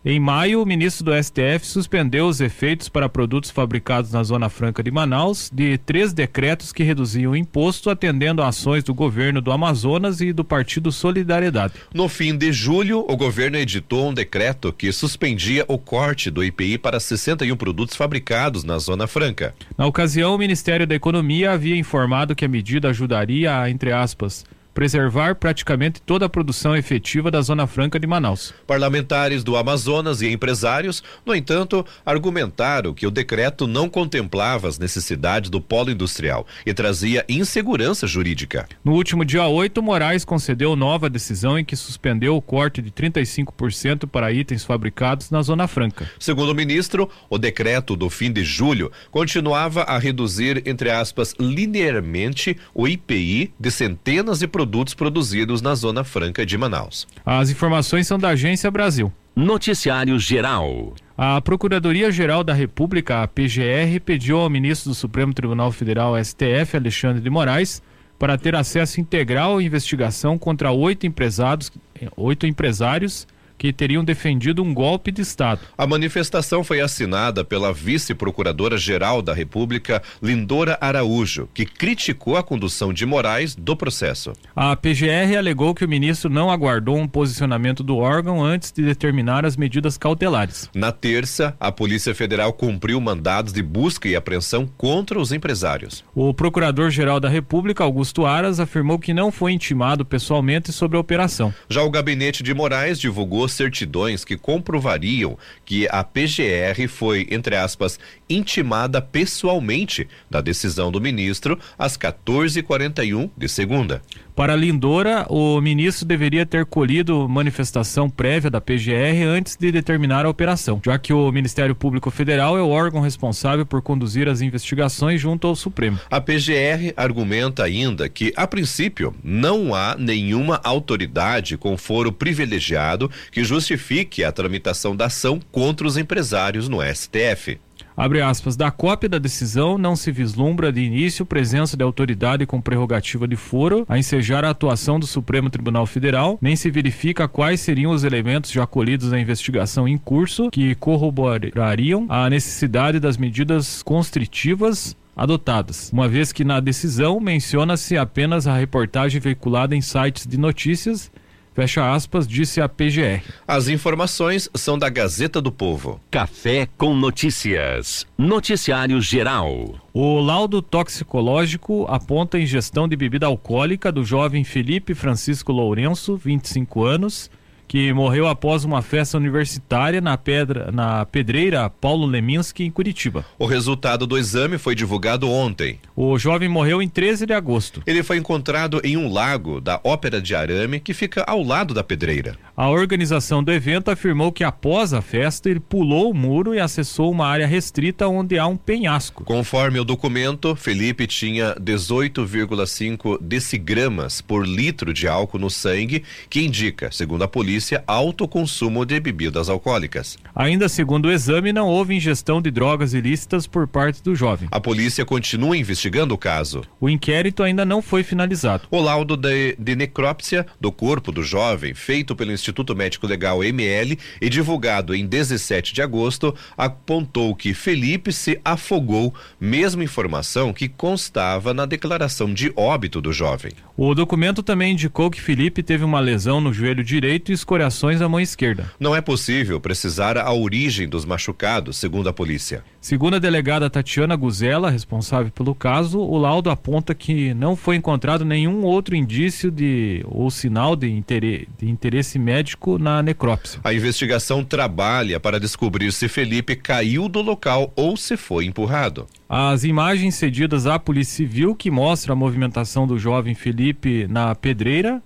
Em 0.06 0.20
maio, 0.20 0.62
o 0.62 0.66
ministro 0.66 1.04
do 1.04 1.24
STF 1.24 1.66
suspendeu 1.66 2.28
os 2.28 2.40
efeitos 2.40 2.88
para 2.88 3.10
produtos 3.10 3.50
fabricados 3.50 4.12
na 4.12 4.24
Zona 4.24 4.48
Franca 4.48 4.84
de 4.84 4.92
Manaus 4.92 5.50
de 5.52 5.78
três 5.80 6.14
decretos 6.14 6.72
que 6.72 6.84
reduziam 6.84 7.32
o 7.32 7.36
imposto, 7.36 7.90
atendendo 7.90 8.42
a 8.42 8.48
ações 8.48 8.84
do 8.84 8.94
governo 8.94 9.42
do 9.42 9.52
Amazonas 9.52 10.22
e 10.22 10.32
do 10.32 10.46
Partido 10.46 10.92
Solidariedade. 10.92 11.74
No 11.94 12.08
fim 12.08 12.38
de 12.38 12.54
julho, 12.54 13.06
o 13.10 13.18
governo 13.18 13.58
editou 13.58 14.10
um 14.10 14.14
decreto 14.14 14.72
que 14.72 14.92
suspendia 14.92 15.66
o 15.68 15.78
corte 15.78 16.30
do 16.30 16.44
IPI 16.44 16.78
para 16.78 17.00
61 17.00 17.58
produtos 17.58 17.96
fabricados 17.96 18.64
na 18.64 18.78
Zona 18.78 19.08
Franca. 19.08 19.56
Na 19.78 19.88
ocasião, 19.88 20.36
o 20.36 20.38
Ministério 20.38 20.86
da 20.86 20.96
Economia 20.96 21.52
havia 21.52 21.76
informado 21.76 22.36
que 22.36 22.46
a 22.46 22.50
medida 22.50 22.90
ajudaria 22.90 23.60
a, 23.60 23.70
entre 23.70 23.92
aspas, 23.92 24.46
preservar 24.78 25.34
praticamente 25.34 26.00
toda 26.00 26.28
a 26.28 26.30
produção 26.30 26.76
efetiva 26.76 27.32
da 27.32 27.42
Zona 27.42 27.66
Franca 27.66 28.00
de 28.00 28.06
Manaus. 28.06 28.54
Parlamentares 28.68 29.44
do 29.44 29.58
Amazonas 29.58 30.22
e 30.22 30.32
empresários, 30.32 31.02
no 31.26 31.34
entanto, 31.34 31.84
argumentaram 32.06 32.94
que 32.94 33.08
o 33.08 33.10
decreto 33.10 33.66
não 33.66 33.90
contemplava 33.90 34.68
as 34.68 34.78
necessidades 34.78 35.50
do 35.50 35.60
polo 35.60 35.90
industrial 35.90 36.46
e 36.64 36.76
trazia 36.76 37.26
insegurança 37.28 38.06
jurídica. 38.06 38.68
No 38.86 38.94
último 38.94 39.26
dia 39.26 39.48
8, 39.48 39.82
Moraes 39.82 40.24
concedeu 40.24 40.76
nova 40.76 41.10
decisão 41.10 41.58
em 41.58 41.66
que 41.66 41.76
suspendeu 41.76 42.36
o 42.36 42.42
corte 42.42 42.80
de 42.80 42.92
35% 42.92 44.06
para 44.06 44.32
itens 44.32 44.64
fabricados 44.64 45.32
na 45.32 45.42
Zona 45.42 45.68
Franca. 45.68 46.08
Segundo 46.20 46.52
o 46.52 46.56
ministro, 46.56 47.10
o 47.32 47.40
decreto 47.40 47.96
do 47.96 48.12
fim 48.12 48.32
de 48.32 48.44
julho 48.44 48.92
continuava 49.10 49.82
a 49.82 49.98
reduzir, 49.98 50.62
entre 50.68 50.92
aspas, 50.92 51.34
linearmente 51.40 52.56
o 52.76 52.88
IPI 52.88 53.52
de 53.60 53.72
centenas 53.72 54.38
de 54.38 54.48
produtos 54.48 54.67
produtos 54.68 54.94
produzidos 54.94 55.62
na 55.62 55.74
Zona 55.74 56.04
Franca 56.04 56.46
de 56.46 56.58
Manaus. 56.58 57.08
As 57.26 57.50
informações 57.50 58.06
são 58.06 58.20
da 58.20 58.30
Agência 58.30 58.70
Brasil. 58.70 59.12
Noticiário 59.34 60.20
Geral. 60.20 60.94
A 61.18 61.40
Procuradoria-Geral 61.40 62.44
da 62.44 62.54
República, 62.54 63.24
a 63.24 63.28
PGR, 63.28 64.02
pediu 64.04 64.40
ao 64.40 64.50
ministro 64.50 64.90
do 64.90 64.96
Supremo 64.96 65.34
Tribunal 65.34 65.72
Federal, 65.72 66.22
STF, 66.22 66.76
Alexandre 66.76 67.22
de 67.22 67.30
Moraes, 67.30 67.82
para 68.20 68.38
ter 68.38 68.56
acesso 68.56 69.00
integral 69.00 69.58
à 69.58 69.64
investigação 69.64 70.38
contra 70.38 70.70
oito 70.72 71.08
empresários, 71.08 71.72
oito 72.18 72.46
empresários 72.46 73.26
que 73.58 73.74
teriam 73.74 74.04
defendido 74.04 74.64
um 74.64 74.74
golpe 74.74 75.12
de 75.12 75.22
Estado. 75.22 75.62
A 75.78 75.88
manifestação 75.88 76.64
foi 76.64 76.80
assinada 76.80 77.44
pela 77.44 77.74
vice-procuradora-geral 77.74 79.22
da 79.22 79.34
República, 79.34 80.02
Lindora 80.22 80.78
Araújo, 80.80 81.50
que 81.54 81.66
criticou 81.66 82.38
a 82.38 82.44
condução 82.44 82.94
de 82.94 83.06
Moraes 83.06 83.56
do 83.56 83.76
processo. 83.76 84.34
A 84.56 84.76
PGR 84.76 85.38
alegou 85.38 85.74
que 85.74 85.86
o 85.86 85.90
ministro 85.90 86.30
não 86.30 86.52
aguardou 86.52 86.98
um 86.98 87.08
posicionamento 87.08 87.84
do 87.84 87.98
órgão 87.98 88.44
antes 88.44 88.72
de 88.72 88.84
determinar 88.84 89.46
as 89.46 89.58
medidas 89.58 89.98
cautelares. 89.98 90.70
Na 90.74 90.92
terça, 90.92 91.56
a 91.60 91.72
Polícia 91.72 92.14
Federal 92.14 92.54
cumpriu 92.54 93.00
mandados 93.02 93.54
de 93.54 93.64
busca 93.64 94.08
e 94.08 94.16
apreensão 94.16 94.68
contra 94.78 95.20
os 95.20 95.32
empresários. 95.32 96.04
O 96.14 96.34
procurador-geral 96.34 97.20
da 97.20 97.30
República, 97.30 97.84
Augusto 97.84 98.26
Aras, 98.26 98.60
afirmou 98.60 99.00
que 99.00 99.14
não 99.14 99.32
foi 99.32 99.54
intimado 99.54 100.06
pessoalmente 100.06 100.72
sobre 100.72 100.98
a 100.98 101.00
operação. 101.00 101.54
Já 101.70 101.82
o 101.82 101.90
gabinete 101.90 102.44
de 102.44 102.54
Moraes 102.54 103.00
divulgou 103.00 103.47
certidões 103.52 104.24
que 104.24 104.38
comprovariam 104.38 105.38
que 105.66 105.88
a 105.90 106.04
PGR 106.04 106.88
foi, 106.88 107.28
entre 107.30 107.56
aspas, 107.56 108.00
intimada 108.30 109.02
pessoalmente 109.02 110.08
da 110.30 110.42
decisão 110.42 110.92
do 110.92 111.02
ministro 111.02 111.60
às 111.78 111.98
14h41 111.98 113.30
de 113.38 113.48
segunda. 113.48 114.02
Para 114.38 114.56
Lindora, 114.56 115.26
o 115.30 115.60
ministro 115.60 116.06
deveria 116.06 116.46
ter 116.46 116.64
colhido 116.64 117.28
manifestação 117.28 118.08
prévia 118.08 118.52
da 118.52 118.62
PGR 118.62 119.24
antes 119.28 119.56
de 119.56 119.72
determinar 119.72 120.28
a 120.28 120.30
operação, 120.30 120.80
já 120.86 121.00
que 121.00 121.12
o 121.12 121.32
Ministério 121.32 121.74
Público 121.74 122.12
Federal 122.12 122.56
é 122.56 122.62
o 122.62 122.70
órgão 122.70 123.02
responsável 123.02 123.66
por 123.66 123.82
conduzir 123.82 124.30
as 124.30 124.42
investigações 124.42 125.20
junto 125.20 125.48
ao 125.48 125.56
Supremo. 125.56 126.00
A 126.12 126.22
PGR 126.22 126.94
argumenta 126.96 127.64
ainda 127.64 128.08
que, 128.08 128.32
a 128.36 128.46
princípio, 128.46 129.16
não 129.24 129.74
há 129.74 129.96
nenhuma 129.98 130.62
autoridade 130.64 131.58
com 131.58 131.76
foro 131.76 132.12
privilegiado 132.12 133.10
que 133.38 133.44
justifique 133.44 134.24
a 134.24 134.32
tramitação 134.32 134.96
da 134.96 135.06
ação 135.06 135.40
contra 135.52 135.86
os 135.86 135.96
empresários 135.96 136.68
no 136.68 136.80
STF. 136.82 137.60
Abre 137.96 138.20
aspas, 138.20 138.56
da 138.56 138.72
cópia 138.72 139.08
da 139.08 139.20
decisão 139.20 139.78
não 139.78 139.96
se 139.96 140.12
vislumbra 140.12 140.72
de 140.72 140.82
início 140.82 141.24
presença 141.24 141.78
de 141.78 141.84
autoridade 141.84 142.48
com 142.48 142.60
prerrogativa 142.60 143.28
de 143.28 143.36
foro 143.36 143.86
a 143.88 143.96
ensejar 143.96 144.44
a 144.44 144.50
atuação 144.50 145.00
do 145.00 145.06
Supremo 145.06 145.52
Tribunal 145.52 145.86
Federal, 145.86 146.40
nem 146.42 146.56
se 146.56 146.72
verifica 146.72 147.28
quais 147.28 147.62
seriam 147.62 147.92
os 147.92 148.04
elementos 148.04 148.50
já 148.50 148.66
colhidos 148.66 149.12
na 149.12 149.20
investigação 149.20 149.88
em 149.88 150.00
curso 150.00 150.50
que 150.50 150.74
corroborariam 150.74 152.08
a 152.10 152.28
necessidade 152.32 153.00
das 153.00 153.18
medidas 153.18 153.84
constritivas 153.84 154.98
adotadas, 155.16 155.92
uma 155.94 156.08
vez 156.08 156.32
que 156.32 156.44
na 156.44 156.60
decisão 156.60 157.20
menciona-se 157.20 158.00
apenas 158.00 158.48
a 158.48 158.58
reportagem 158.58 159.22
veiculada 159.22 159.76
em 159.76 159.82
sites 159.82 160.26
de 160.26 160.40
notícias 160.40 161.12
Fecha 161.58 161.92
aspas, 161.92 162.28
disse 162.28 162.62
a 162.62 162.70
PGR. 162.70 163.24
As 163.48 163.68
informações 163.68 164.48
são 164.54 164.78
da 164.78 164.90
Gazeta 164.90 165.42
do 165.42 165.52
Povo. 165.52 166.00
Café 166.12 166.68
com 166.78 166.94
notícias. 166.96 168.06
Noticiário 168.16 169.02
Geral. 169.02 169.74
O 169.92 170.20
laudo 170.20 170.62
toxicológico 170.62 171.88
aponta 171.90 172.38
a 172.38 172.40
ingestão 172.40 172.88
de 172.88 172.96
bebida 172.96 173.26
alcoólica 173.26 173.92
do 173.92 174.06
jovem 174.06 174.44
Felipe 174.44 174.94
Francisco 174.94 175.52
Lourenço, 175.52 176.16
25 176.16 176.84
anos, 176.84 177.32
que 177.68 177.92
morreu 177.92 178.28
após 178.28 178.64
uma 178.64 178.82
festa 178.82 179.18
universitária 179.18 180.00
na, 180.00 180.18
pedra, 180.18 180.72
na 180.72 181.06
pedreira 181.06 181.70
Paulo 181.70 182.06
Leminski, 182.06 182.64
em 182.64 182.72
Curitiba. 182.72 183.26
O 183.38 183.46
resultado 183.46 184.08
do 184.08 184.18
exame 184.18 184.58
foi 184.58 184.74
divulgado 184.74 185.30
ontem. 185.30 185.80
O 185.96 186.18
jovem 186.18 186.48
morreu 186.48 186.82
em 186.82 186.88
13 186.88 187.26
de 187.26 187.34
agosto. 187.34 187.84
Ele 187.86 188.04
foi 188.04 188.18
encontrado 188.18 188.80
em 188.84 188.96
um 188.96 189.12
lago 189.12 189.60
da 189.60 189.82
Ópera 189.84 190.22
de 190.22 190.34
Arame, 190.34 190.80
que 190.80 190.94
fica 190.94 191.24
ao 191.28 191.44
lado 191.44 191.74
da 191.74 191.84
pedreira. 191.84 192.38
A 192.56 192.70
organização 192.70 193.44
do 193.44 193.52
evento 193.52 193.92
afirmou 193.92 194.32
que 194.32 194.44
após 194.44 194.94
a 194.94 195.02
festa 195.02 195.50
ele 195.50 195.60
pulou 195.60 196.10
o 196.10 196.14
muro 196.14 196.56
e 196.56 196.60
acessou 196.60 197.12
uma 197.12 197.28
área 197.28 197.46
restrita 197.46 198.08
onde 198.08 198.40
há 198.40 198.48
um 198.48 198.58
penhasco. 198.58 199.24
Conforme 199.26 199.80
o 199.80 199.84
documento, 199.84 200.56
Felipe 200.56 201.06
tinha 201.06 201.54
18,5 201.56 203.20
decigramas 203.22 204.22
por 204.22 204.48
litro 204.48 204.94
de 204.94 205.08
álcool 205.08 205.40
no 205.40 205.50
sangue, 205.50 206.04
que 206.30 206.42
indica, 206.42 206.92
segundo 206.92 207.24
a 207.24 207.28
polícia, 207.28 207.57
polícia 207.58 207.84
alto 207.88 208.28
consumo 208.28 208.86
de 208.86 209.00
bebidas 209.00 209.50
alcoólicas. 209.50 210.16
Ainda 210.36 210.70
segundo 210.70 211.08
o 211.08 211.12
exame, 211.12 211.52
não 211.52 211.68
houve 211.68 211.96
ingestão 211.96 212.40
de 212.40 212.52
drogas 212.52 212.94
ilícitas 212.94 213.48
por 213.48 213.68
parte 213.68 214.04
do 214.04 214.14
jovem. 214.14 214.48
A 214.52 214.60
polícia 214.60 215.04
continua 215.04 215.58
investigando 215.58 216.14
o 216.14 216.18
caso. 216.20 216.62
O 216.80 216.88
inquérito 216.88 217.42
ainda 217.42 217.66
não 217.66 217.82
foi 217.82 218.04
finalizado. 218.04 218.68
O 218.70 218.80
laudo 218.80 219.18
de, 219.18 219.56
de 219.58 219.76
necrópsia 219.76 220.46
do 220.62 220.72
corpo 220.72 221.12
do 221.12 221.24
jovem, 221.24 221.74
feito 221.74 222.16
pelo 222.16 222.32
Instituto 222.32 222.76
Médico 222.76 223.08
Legal 223.08 223.44
ML 223.44 223.98
e 224.22 224.30
divulgado 224.30 224.94
em 224.94 225.08
17 225.08 225.74
de 225.74 225.82
agosto, 225.82 226.36
apontou 226.56 227.36
que 227.36 227.56
Felipe 227.56 228.14
se 228.14 228.40
afogou, 228.46 229.16
mesma 229.40 229.84
informação 229.84 230.54
que 230.54 230.70
constava 230.70 231.56
na 231.56 231.66
declaração 231.66 232.32
de 232.32 232.54
óbito 232.56 233.02
do 233.02 233.12
jovem. 233.12 233.52
O 233.76 233.96
documento 233.96 234.44
também 234.44 234.74
indicou 234.74 235.10
que 235.10 235.22
Felipe 235.22 235.64
teve 235.64 235.84
uma 235.84 236.00
lesão 236.00 236.40
no 236.40 236.54
joelho 236.54 236.84
direito 236.84 237.32
e 237.32 237.34
escoriações 237.48 238.02
à 238.02 238.10
mão 238.10 238.20
esquerda. 238.20 238.70
Não 238.78 238.94
é 238.94 239.00
possível 239.00 239.58
precisar 239.58 240.18
a 240.18 240.34
origem 240.34 240.88
dos 240.88 241.06
machucados, 241.06 241.78
segundo 241.78 242.10
a 242.10 242.14
polícia. 242.14 242.62
Segundo 242.82 243.16
a 243.16 243.20
delegada 243.20 243.70
Tatiana 243.70 244.18
Guzella, 244.18 244.70
responsável 244.70 245.32
pelo 245.32 245.56
caso, 245.56 245.98
o 245.98 246.18
laudo 246.18 246.50
aponta 246.50 246.94
que 246.94 247.34
não 247.34 247.56
foi 247.56 247.78
encontrado 247.78 248.26
nenhum 248.26 248.64
outro 248.64 248.98
indício 248.98 249.50
de 249.50 250.04
ou 250.10 250.30
sinal 250.30 250.76
de 250.76 250.92
interesse, 250.92 251.48
de 251.58 251.70
interesse 251.70 252.20
médico 252.20 252.78
na 252.78 253.02
necrópsia. 253.02 253.62
A 253.64 253.74
investigação 253.74 254.44
trabalha 254.44 255.18
para 255.18 255.40
descobrir 255.40 255.94
se 255.94 256.10
Felipe 256.10 256.54
caiu 256.54 257.08
do 257.08 257.22
local 257.22 257.72
ou 257.78 257.96
se 257.96 258.18
foi 258.18 258.46
empurrado. 258.46 259.08
As 259.30 259.64
imagens 259.64 260.16
cedidas 260.16 260.68
à 260.68 260.78
Polícia 260.78 261.16
Civil 261.16 261.56
que 261.56 261.72
mostram 261.72 262.12
a 262.12 262.16
movimentação 262.16 262.86
do 262.86 263.00
jovem 263.00 263.34
Felipe 263.34 264.06
na 264.10 264.36
pedreira 264.36 265.02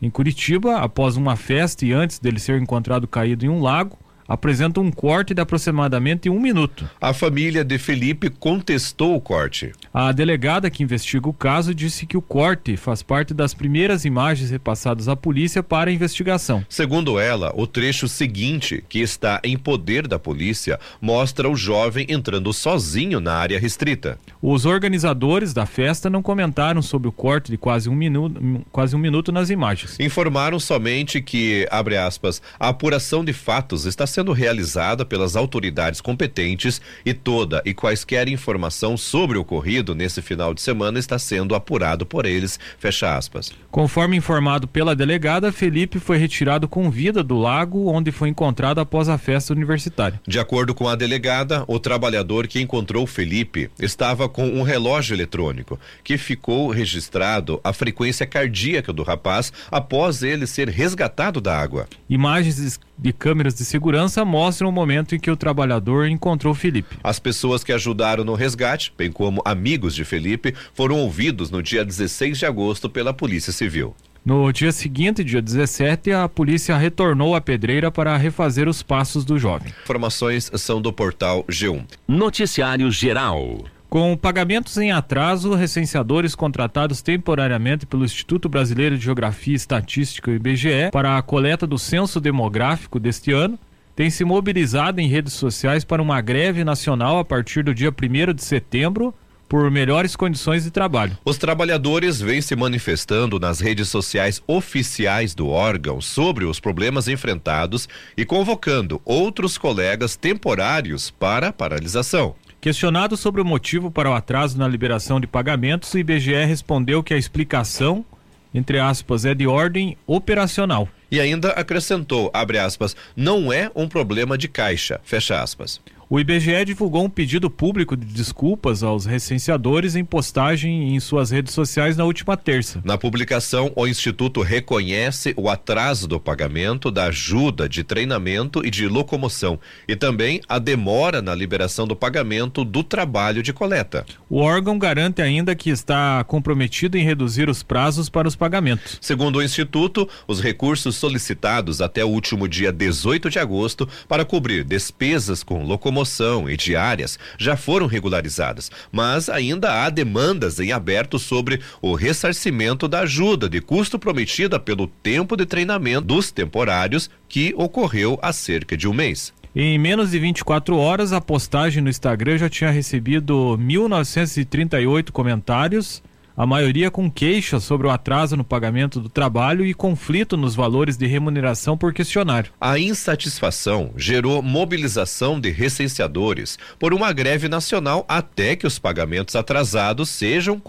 em 0.00 0.08
Curitiba, 0.10 0.76
após 0.76 1.16
uma 1.16 1.36
festa 1.36 1.84
e 1.84 1.92
antes 1.92 2.18
dele 2.18 2.38
ser 2.38 2.60
encontrado 2.60 3.08
caído 3.08 3.44
em 3.44 3.48
um 3.48 3.60
lago, 3.60 3.98
apresenta 4.28 4.78
um 4.78 4.90
corte 4.90 5.32
de 5.32 5.40
aproximadamente 5.40 6.28
um 6.28 6.38
minuto. 6.38 6.88
A 7.00 7.14
família 7.14 7.64
de 7.64 7.78
Felipe 7.78 8.28
contestou 8.28 9.16
o 9.16 9.20
corte. 9.20 9.72
A 9.92 10.12
delegada 10.12 10.68
que 10.68 10.82
investiga 10.82 11.28
o 11.28 11.32
caso 11.32 11.74
disse 11.74 12.04
que 12.04 12.16
o 12.16 12.22
corte 12.22 12.76
faz 12.76 13.02
parte 13.02 13.32
das 13.32 13.54
primeiras 13.54 14.04
imagens 14.04 14.50
repassadas 14.50 15.08
à 15.08 15.16
polícia 15.16 15.62
para 15.62 15.90
a 15.90 15.92
investigação. 15.92 16.64
Segundo 16.68 17.18
ela, 17.18 17.52
o 17.56 17.66
trecho 17.66 18.06
seguinte, 18.06 18.84
que 18.86 18.98
está 18.98 19.40
em 19.42 19.56
poder 19.56 20.06
da 20.06 20.18
polícia, 20.18 20.78
mostra 21.00 21.48
o 21.48 21.56
jovem 21.56 22.06
entrando 22.10 22.52
sozinho 22.52 23.20
na 23.20 23.32
área 23.32 23.58
restrita. 23.58 24.18
Os 24.42 24.66
organizadores 24.66 25.54
da 25.54 25.64
festa 25.64 26.10
não 26.10 26.22
comentaram 26.22 26.82
sobre 26.82 27.08
o 27.08 27.12
corte 27.12 27.50
de 27.50 27.56
quase 27.56 27.88
um 27.88 27.94
minuto, 27.94 28.64
quase 28.70 28.94
um 28.94 28.98
minuto 28.98 29.32
nas 29.32 29.48
imagens. 29.48 29.98
Informaram 29.98 30.60
somente 30.60 31.22
que, 31.22 31.66
abre 31.70 31.96
aspas, 31.96 32.42
a 32.60 32.68
apuração 32.68 33.24
de 33.24 33.32
fatos 33.32 33.86
está 33.86 34.06
sendo 34.06 34.17
sendo 34.18 34.32
realizada 34.32 35.04
pelas 35.04 35.36
autoridades 35.36 36.00
competentes 36.00 36.80
e 37.06 37.14
toda 37.14 37.62
e 37.64 37.72
quaisquer 37.72 38.28
informação 38.28 38.96
sobre 38.96 39.38
o 39.38 39.42
ocorrido 39.42 39.94
nesse 39.94 40.20
final 40.20 40.52
de 40.52 40.60
semana 40.60 40.98
está 40.98 41.16
sendo 41.20 41.54
apurado 41.54 42.04
por 42.04 42.26
eles. 42.26 42.58
Fecha 42.80 43.16
aspas. 43.16 43.52
Conforme 43.70 44.16
informado 44.16 44.66
pela 44.66 44.96
delegada, 44.96 45.52
Felipe 45.52 46.00
foi 46.00 46.18
retirado 46.18 46.66
com 46.66 46.90
vida 46.90 47.22
do 47.22 47.38
lago 47.38 47.88
onde 47.88 48.10
foi 48.10 48.28
encontrado 48.28 48.80
após 48.80 49.08
a 49.08 49.16
festa 49.16 49.52
universitária. 49.52 50.20
De 50.26 50.40
acordo 50.40 50.74
com 50.74 50.88
a 50.88 50.96
delegada, 50.96 51.62
o 51.68 51.78
trabalhador 51.78 52.48
que 52.48 52.60
encontrou 52.60 53.06
Felipe 53.06 53.70
estava 53.78 54.28
com 54.28 54.48
um 54.48 54.64
relógio 54.64 55.14
eletrônico 55.14 55.78
que 56.02 56.18
ficou 56.18 56.70
registrado 56.70 57.60
a 57.62 57.72
frequência 57.72 58.26
cardíaca 58.26 58.92
do 58.92 59.04
rapaz 59.04 59.52
após 59.70 60.24
ele 60.24 60.44
ser 60.44 60.68
resgatado 60.68 61.40
da 61.40 61.56
água. 61.56 61.86
Imagens 62.10 62.58
de 62.98 63.12
câmeras 63.12 63.54
de 63.54 63.64
segurança 63.64 64.24
mostram 64.24 64.68
o 64.68 64.72
momento 64.72 65.14
em 65.14 65.18
que 65.18 65.30
o 65.30 65.36
trabalhador 65.36 66.08
encontrou 66.08 66.54
Felipe. 66.54 66.96
As 67.02 67.18
pessoas 67.18 67.62
que 67.62 67.72
ajudaram 67.72 68.24
no 68.24 68.34
resgate, 68.34 68.92
bem 68.96 69.12
como 69.12 69.40
amigos 69.44 69.94
de 69.94 70.04
Felipe, 70.04 70.54
foram 70.74 70.96
ouvidos 70.96 71.50
no 71.50 71.62
dia 71.62 71.84
16 71.84 72.38
de 72.38 72.46
agosto 72.46 72.90
pela 72.90 73.14
Polícia 73.14 73.52
Civil. 73.52 73.94
No 74.24 74.52
dia 74.52 74.72
seguinte, 74.72 75.24
dia 75.24 75.40
17, 75.40 76.12
a 76.12 76.28
polícia 76.28 76.76
retornou 76.76 77.34
à 77.34 77.40
pedreira 77.40 77.90
para 77.90 78.16
refazer 78.16 78.68
os 78.68 78.82
passos 78.82 79.24
do 79.24 79.38
jovem. 79.38 79.72
Informações 79.84 80.50
são 80.56 80.82
do 80.82 80.92
portal 80.92 81.44
G1. 81.44 81.86
Noticiário 82.06 82.90
Geral. 82.90 83.64
Com 83.88 84.14
pagamentos 84.18 84.76
em 84.76 84.92
atraso, 84.92 85.54
recenseadores 85.54 86.34
contratados 86.34 87.00
temporariamente 87.00 87.86
pelo 87.86 88.04
Instituto 88.04 88.46
Brasileiro 88.46 88.98
de 88.98 89.04
Geografia 89.04 89.54
e 89.54 89.56
Estatística, 89.56 90.30
IBGE, 90.30 90.90
para 90.92 91.16
a 91.16 91.22
coleta 91.22 91.66
do 91.66 91.78
censo 91.78 92.20
demográfico 92.20 93.00
deste 93.00 93.32
ano, 93.32 93.58
têm 93.96 94.10
se 94.10 94.26
mobilizado 94.26 95.00
em 95.00 95.08
redes 95.08 95.32
sociais 95.32 95.84
para 95.84 96.02
uma 96.02 96.20
greve 96.20 96.64
nacional 96.64 97.18
a 97.18 97.24
partir 97.24 97.64
do 97.64 97.74
dia 97.74 97.88
1 97.90 98.34
de 98.34 98.44
setembro 98.44 99.14
por 99.48 99.70
melhores 99.70 100.14
condições 100.14 100.64
de 100.64 100.70
trabalho. 100.70 101.16
Os 101.24 101.38
trabalhadores 101.38 102.20
vêm 102.20 102.42
se 102.42 102.54
manifestando 102.54 103.40
nas 103.40 103.58
redes 103.58 103.88
sociais 103.88 104.42
oficiais 104.46 105.34
do 105.34 105.48
órgão 105.48 105.98
sobre 105.98 106.44
os 106.44 106.60
problemas 106.60 107.08
enfrentados 107.08 107.88
e 108.14 108.26
convocando 108.26 109.00
outros 109.02 109.56
colegas 109.56 110.14
temporários 110.14 111.10
para 111.10 111.50
paralisação. 111.54 112.36
Questionado 112.60 113.16
sobre 113.16 113.40
o 113.40 113.44
motivo 113.44 113.88
para 113.88 114.10
o 114.10 114.14
atraso 114.14 114.58
na 114.58 114.66
liberação 114.66 115.20
de 115.20 115.28
pagamentos, 115.28 115.94
o 115.94 115.98
IBGE 115.98 116.44
respondeu 116.44 117.04
que 117.04 117.14
a 117.14 117.16
explicação, 117.16 118.04
entre 118.52 118.80
aspas, 118.80 119.24
é 119.24 119.32
de 119.32 119.46
ordem 119.46 119.96
operacional. 120.04 120.88
E 121.08 121.20
ainda 121.20 121.50
acrescentou, 121.52 122.30
abre 122.34 122.58
aspas, 122.58 122.96
não 123.16 123.52
é 123.52 123.70
um 123.76 123.88
problema 123.88 124.36
de 124.36 124.48
caixa, 124.48 125.00
fecha 125.04 125.40
aspas. 125.40 125.80
O 126.10 126.18
IBGE 126.18 126.64
divulgou 126.64 127.04
um 127.04 127.10
pedido 127.10 127.50
público 127.50 127.94
de 127.94 128.06
desculpas 128.06 128.82
aos 128.82 129.04
recenseadores 129.04 129.94
em 129.94 130.02
postagem 130.02 130.94
em 130.94 131.00
suas 131.00 131.30
redes 131.30 131.52
sociais 131.52 131.98
na 131.98 132.04
última 132.04 132.34
terça. 132.34 132.80
Na 132.82 132.96
publicação, 132.96 133.70
o 133.76 133.86
Instituto 133.86 134.40
reconhece 134.40 135.34
o 135.36 135.50
atraso 135.50 136.08
do 136.08 136.18
pagamento 136.18 136.90
da 136.90 137.04
ajuda 137.04 137.68
de 137.68 137.84
treinamento 137.84 138.64
e 138.64 138.70
de 138.70 138.88
locomoção 138.88 139.60
e 139.86 139.94
também 139.94 140.40
a 140.48 140.58
demora 140.58 141.20
na 141.20 141.34
liberação 141.34 141.86
do 141.86 141.94
pagamento 141.94 142.64
do 142.64 142.82
trabalho 142.82 143.42
de 143.42 143.52
coleta. 143.52 144.06
O 144.30 144.38
órgão 144.38 144.78
garante 144.78 145.20
ainda 145.20 145.54
que 145.54 145.68
está 145.68 146.24
comprometido 146.24 146.96
em 146.96 147.04
reduzir 147.04 147.50
os 147.50 147.62
prazos 147.62 148.08
para 148.08 148.26
os 148.26 148.34
pagamentos. 148.34 148.96
Segundo 149.02 149.40
o 149.40 149.42
Instituto, 149.42 150.08
os 150.26 150.40
recursos 150.40 150.96
solicitados 150.96 151.82
até 151.82 152.02
o 152.02 152.08
último 152.08 152.48
dia 152.48 152.72
18 152.72 153.28
de 153.28 153.38
agosto 153.38 153.86
para 154.08 154.24
cobrir 154.24 154.64
despesas 154.64 155.42
com 155.42 155.64
locomoção 155.64 155.97
promoção 155.98 156.48
e 156.48 156.56
diárias 156.56 157.18
já 157.36 157.56
foram 157.56 157.86
regularizadas, 157.86 158.70
mas 158.92 159.28
ainda 159.28 159.82
há 159.84 159.90
demandas 159.90 160.60
em 160.60 160.70
aberto 160.70 161.18
sobre 161.18 161.60
o 161.82 161.94
ressarcimento 161.94 162.86
da 162.86 163.00
ajuda 163.00 163.48
de 163.48 163.60
custo 163.60 163.98
prometida 163.98 164.60
pelo 164.60 164.86
tempo 164.86 165.36
de 165.36 165.44
treinamento 165.44 166.02
dos 166.02 166.30
temporários 166.30 167.10
que 167.28 167.52
ocorreu 167.56 168.18
há 168.22 168.32
cerca 168.32 168.76
de 168.76 168.86
um 168.86 168.92
mês. 168.92 169.32
Em 169.56 169.78
menos 169.78 170.12
de 170.12 170.18
24 170.20 170.76
horas, 170.76 171.12
a 171.12 171.20
postagem 171.20 171.82
no 171.82 171.90
Instagram 171.90 172.38
já 172.38 172.48
tinha 172.48 172.70
recebido 172.70 173.58
1.938 173.58 175.10
comentários 175.10 176.02
a 176.38 176.46
maioria 176.46 176.88
com 176.88 177.10
queixas 177.10 177.64
sobre 177.64 177.88
o 177.88 177.90
atraso 177.90 178.36
no 178.36 178.44
pagamento 178.44 179.00
do 179.00 179.08
trabalho 179.08 179.66
e 179.66 179.74
conflito 179.74 180.36
nos 180.36 180.54
valores 180.54 180.96
de 180.96 181.04
remuneração 181.04 181.76
por 181.76 181.92
questionário. 181.92 182.52
A 182.60 182.78
insatisfação 182.78 183.90
gerou 183.96 184.40
mobilização 184.40 185.40
de 185.40 185.50
recenseadores 185.50 186.56
por 186.78 186.94
uma 186.94 187.12
greve 187.12 187.48
nacional 187.48 188.04
até 188.08 188.54
que 188.54 188.68
os 188.68 188.78
pagamentos 188.78 189.34
atrasados 189.34 190.10
sejam 190.10 190.62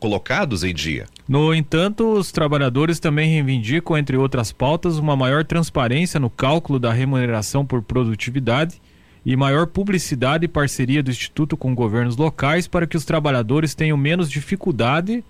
colocados 0.00 0.64
em 0.64 0.74
dia. 0.74 1.06
No 1.28 1.54
entanto, 1.54 2.14
os 2.14 2.32
trabalhadores 2.32 2.98
também 2.98 3.30
reivindicam, 3.30 3.96
entre 3.96 4.16
outras 4.16 4.50
pautas, 4.50 4.98
uma 4.98 5.14
maior 5.14 5.44
transparência 5.44 6.18
no 6.18 6.28
cálculo 6.28 6.80
da 6.80 6.92
remuneração 6.92 7.64
por 7.64 7.82
produtividade 7.82 8.80
e 9.28 9.36
maior 9.36 9.66
publicidade 9.66 10.46
e 10.46 10.48
parceria 10.48 11.02
do 11.02 11.10
Instituto 11.10 11.54
com 11.54 11.74
governos 11.74 12.16
locais 12.16 12.66
para 12.66 12.86
que 12.86 12.96
os 12.96 13.04
trabalhadores 13.04 13.74
tenham 13.74 13.94
menos 13.94 14.30
dificuldade 14.30 15.22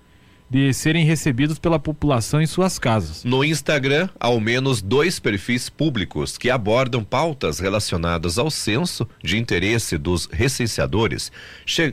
de 0.49 0.73
serem 0.73 1.05
recebidos 1.05 1.59
pela 1.59 1.79
população 1.79 2.41
em 2.41 2.47
suas 2.47 2.79
casas. 2.79 3.23
No 3.23 3.43
Instagram, 3.43 4.09
ao 4.19 4.39
menos 4.39 4.81
dois 4.81 5.19
perfis 5.19 5.69
públicos 5.69 6.37
que 6.37 6.49
abordam 6.49 7.03
pautas 7.03 7.59
relacionadas 7.59 8.37
ao 8.37 8.49
censo 8.49 9.07
de 9.23 9.37
interesse 9.37 9.97
dos 9.97 10.27
recenseadores 10.31 11.31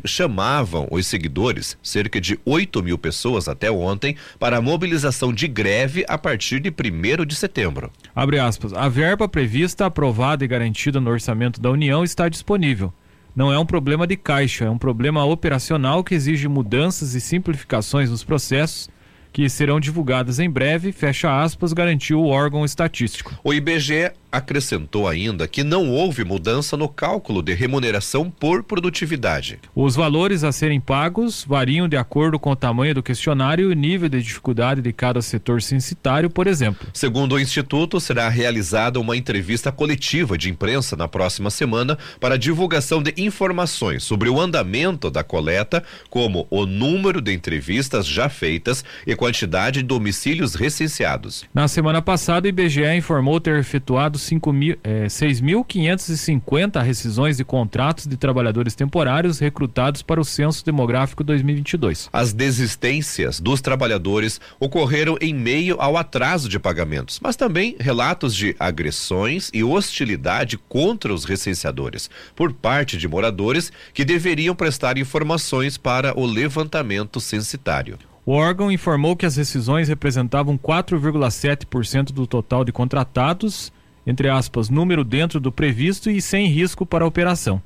chamavam 0.04 0.88
os 0.90 1.06
seguidores, 1.06 1.76
cerca 1.82 2.20
de 2.20 2.38
8 2.44 2.82
mil 2.82 2.96
pessoas 2.96 3.48
até 3.48 3.70
ontem, 3.70 4.16
para 4.38 4.56
a 4.56 4.62
mobilização 4.62 5.32
de 5.32 5.46
greve 5.46 6.04
a 6.08 6.16
partir 6.16 6.60
de 6.60 6.70
1 6.70 7.24
de 7.26 7.34
setembro. 7.34 7.90
Abre 8.14 8.38
aspas. 8.38 8.72
A 8.72 8.88
verba 8.88 9.28
prevista, 9.28 9.86
aprovada 9.86 10.44
e 10.44 10.48
garantida 10.48 11.00
no 11.00 11.10
orçamento 11.10 11.60
da 11.60 11.70
União 11.70 12.02
está 12.02 12.28
disponível 12.28 12.92
não 13.36 13.52
é 13.52 13.58
um 13.58 13.66
problema 13.66 14.06
de 14.06 14.16
caixa, 14.16 14.64
é 14.64 14.70
um 14.70 14.78
problema 14.78 15.22
operacional 15.24 16.02
que 16.02 16.14
exige 16.14 16.48
mudanças 16.48 17.14
e 17.14 17.20
simplificações 17.20 18.10
nos 18.10 18.24
processos 18.24 18.88
que 19.30 19.50
serão 19.50 19.78
divulgadas 19.78 20.38
em 20.38 20.48
breve, 20.48 20.92
fecha 20.92 21.42
aspas, 21.42 21.74
garantiu 21.74 22.18
o 22.20 22.28
órgão 22.28 22.64
estatístico. 22.64 23.38
O 23.44 23.52
IBGE 23.52 24.10
acrescentou 24.36 25.08
ainda 25.08 25.48
que 25.48 25.64
não 25.64 25.90
houve 25.90 26.24
mudança 26.24 26.76
no 26.76 26.88
cálculo 26.88 27.42
de 27.42 27.54
remuneração 27.54 28.30
por 28.30 28.62
produtividade. 28.62 29.58
Os 29.74 29.96
valores 29.96 30.44
a 30.44 30.52
serem 30.52 30.80
pagos 30.80 31.44
variam 31.44 31.88
de 31.88 31.96
acordo 31.96 32.38
com 32.38 32.50
o 32.50 32.56
tamanho 32.56 32.94
do 32.94 33.02
questionário 33.02 33.70
e 33.70 33.72
o 33.72 33.76
nível 33.76 34.08
de 34.08 34.22
dificuldade 34.22 34.80
de 34.80 34.92
cada 34.92 35.22
setor 35.22 35.62
censitário, 35.62 36.28
por 36.28 36.46
exemplo. 36.46 36.88
Segundo 36.92 37.34
o 37.34 37.40
Instituto, 37.40 38.00
será 38.00 38.28
realizada 38.28 39.00
uma 39.00 39.16
entrevista 39.16 39.72
coletiva 39.72 40.36
de 40.36 40.50
imprensa 40.50 40.96
na 40.96 41.08
próxima 41.08 41.50
semana 41.50 41.98
para 42.20 42.38
divulgação 42.38 43.02
de 43.02 43.14
informações 43.16 44.02
sobre 44.02 44.28
o 44.28 44.40
andamento 44.40 45.10
da 45.10 45.24
coleta, 45.24 45.82
como 46.10 46.46
o 46.50 46.66
número 46.66 47.20
de 47.20 47.32
entrevistas 47.32 48.06
já 48.06 48.28
feitas 48.28 48.84
e 49.06 49.14
quantidade 49.16 49.76
de 49.76 49.82
domicílios 49.82 50.54
recenseados. 50.54 51.44
Na 51.52 51.68
semana 51.68 52.00
passada, 52.00 52.46
o 52.46 52.48
IBGE 52.48 52.94
informou 52.96 53.40
ter 53.40 53.58
efetuado 53.58 54.18
6.550 54.34 56.76
é, 56.76 56.82
rescisões 56.82 57.36
de 57.36 57.44
contratos 57.44 58.06
de 58.06 58.16
trabalhadores 58.16 58.74
temporários 58.74 59.38
recrutados 59.38 60.00
para 60.02 60.20
o 60.20 60.24
Censo 60.24 60.64
Demográfico 60.64 61.22
2022. 61.22 62.08
As 62.12 62.32
desistências 62.32 63.38
dos 63.40 63.60
trabalhadores 63.60 64.40
ocorreram 64.58 65.16
em 65.20 65.32
meio 65.34 65.80
ao 65.80 65.96
atraso 65.96 66.48
de 66.48 66.58
pagamentos, 66.58 67.20
mas 67.20 67.36
também 67.36 67.76
relatos 67.78 68.34
de 68.34 68.56
agressões 68.58 69.48
e 69.52 69.62
hostilidade 69.62 70.58
contra 70.68 71.14
os 71.14 71.24
recenseadores 71.24 72.10
por 72.34 72.52
parte 72.52 72.96
de 72.96 73.06
moradores 73.06 73.70
que 73.92 74.04
deveriam 74.04 74.54
prestar 74.54 74.98
informações 74.98 75.76
para 75.76 76.18
o 76.18 76.26
levantamento 76.26 77.20
censitário. 77.20 77.98
O 78.26 78.32
órgão 78.32 78.72
informou 78.72 79.14
que 79.14 79.24
as 79.24 79.36
rescisões 79.36 79.88
representavam 79.88 80.58
4,7% 80.58 82.12
do 82.12 82.26
total 82.26 82.64
de 82.64 82.72
contratados 82.72 83.72
entre 84.06 84.28
aspas, 84.28 84.70
número 84.70 85.02
dentro 85.02 85.40
do 85.40 85.50
previsto 85.50 86.10
e 86.10 86.22
sem 86.22 86.46
risco 86.46 86.86
para 86.86 87.04
a 87.04 87.08
operação. 87.08 87.60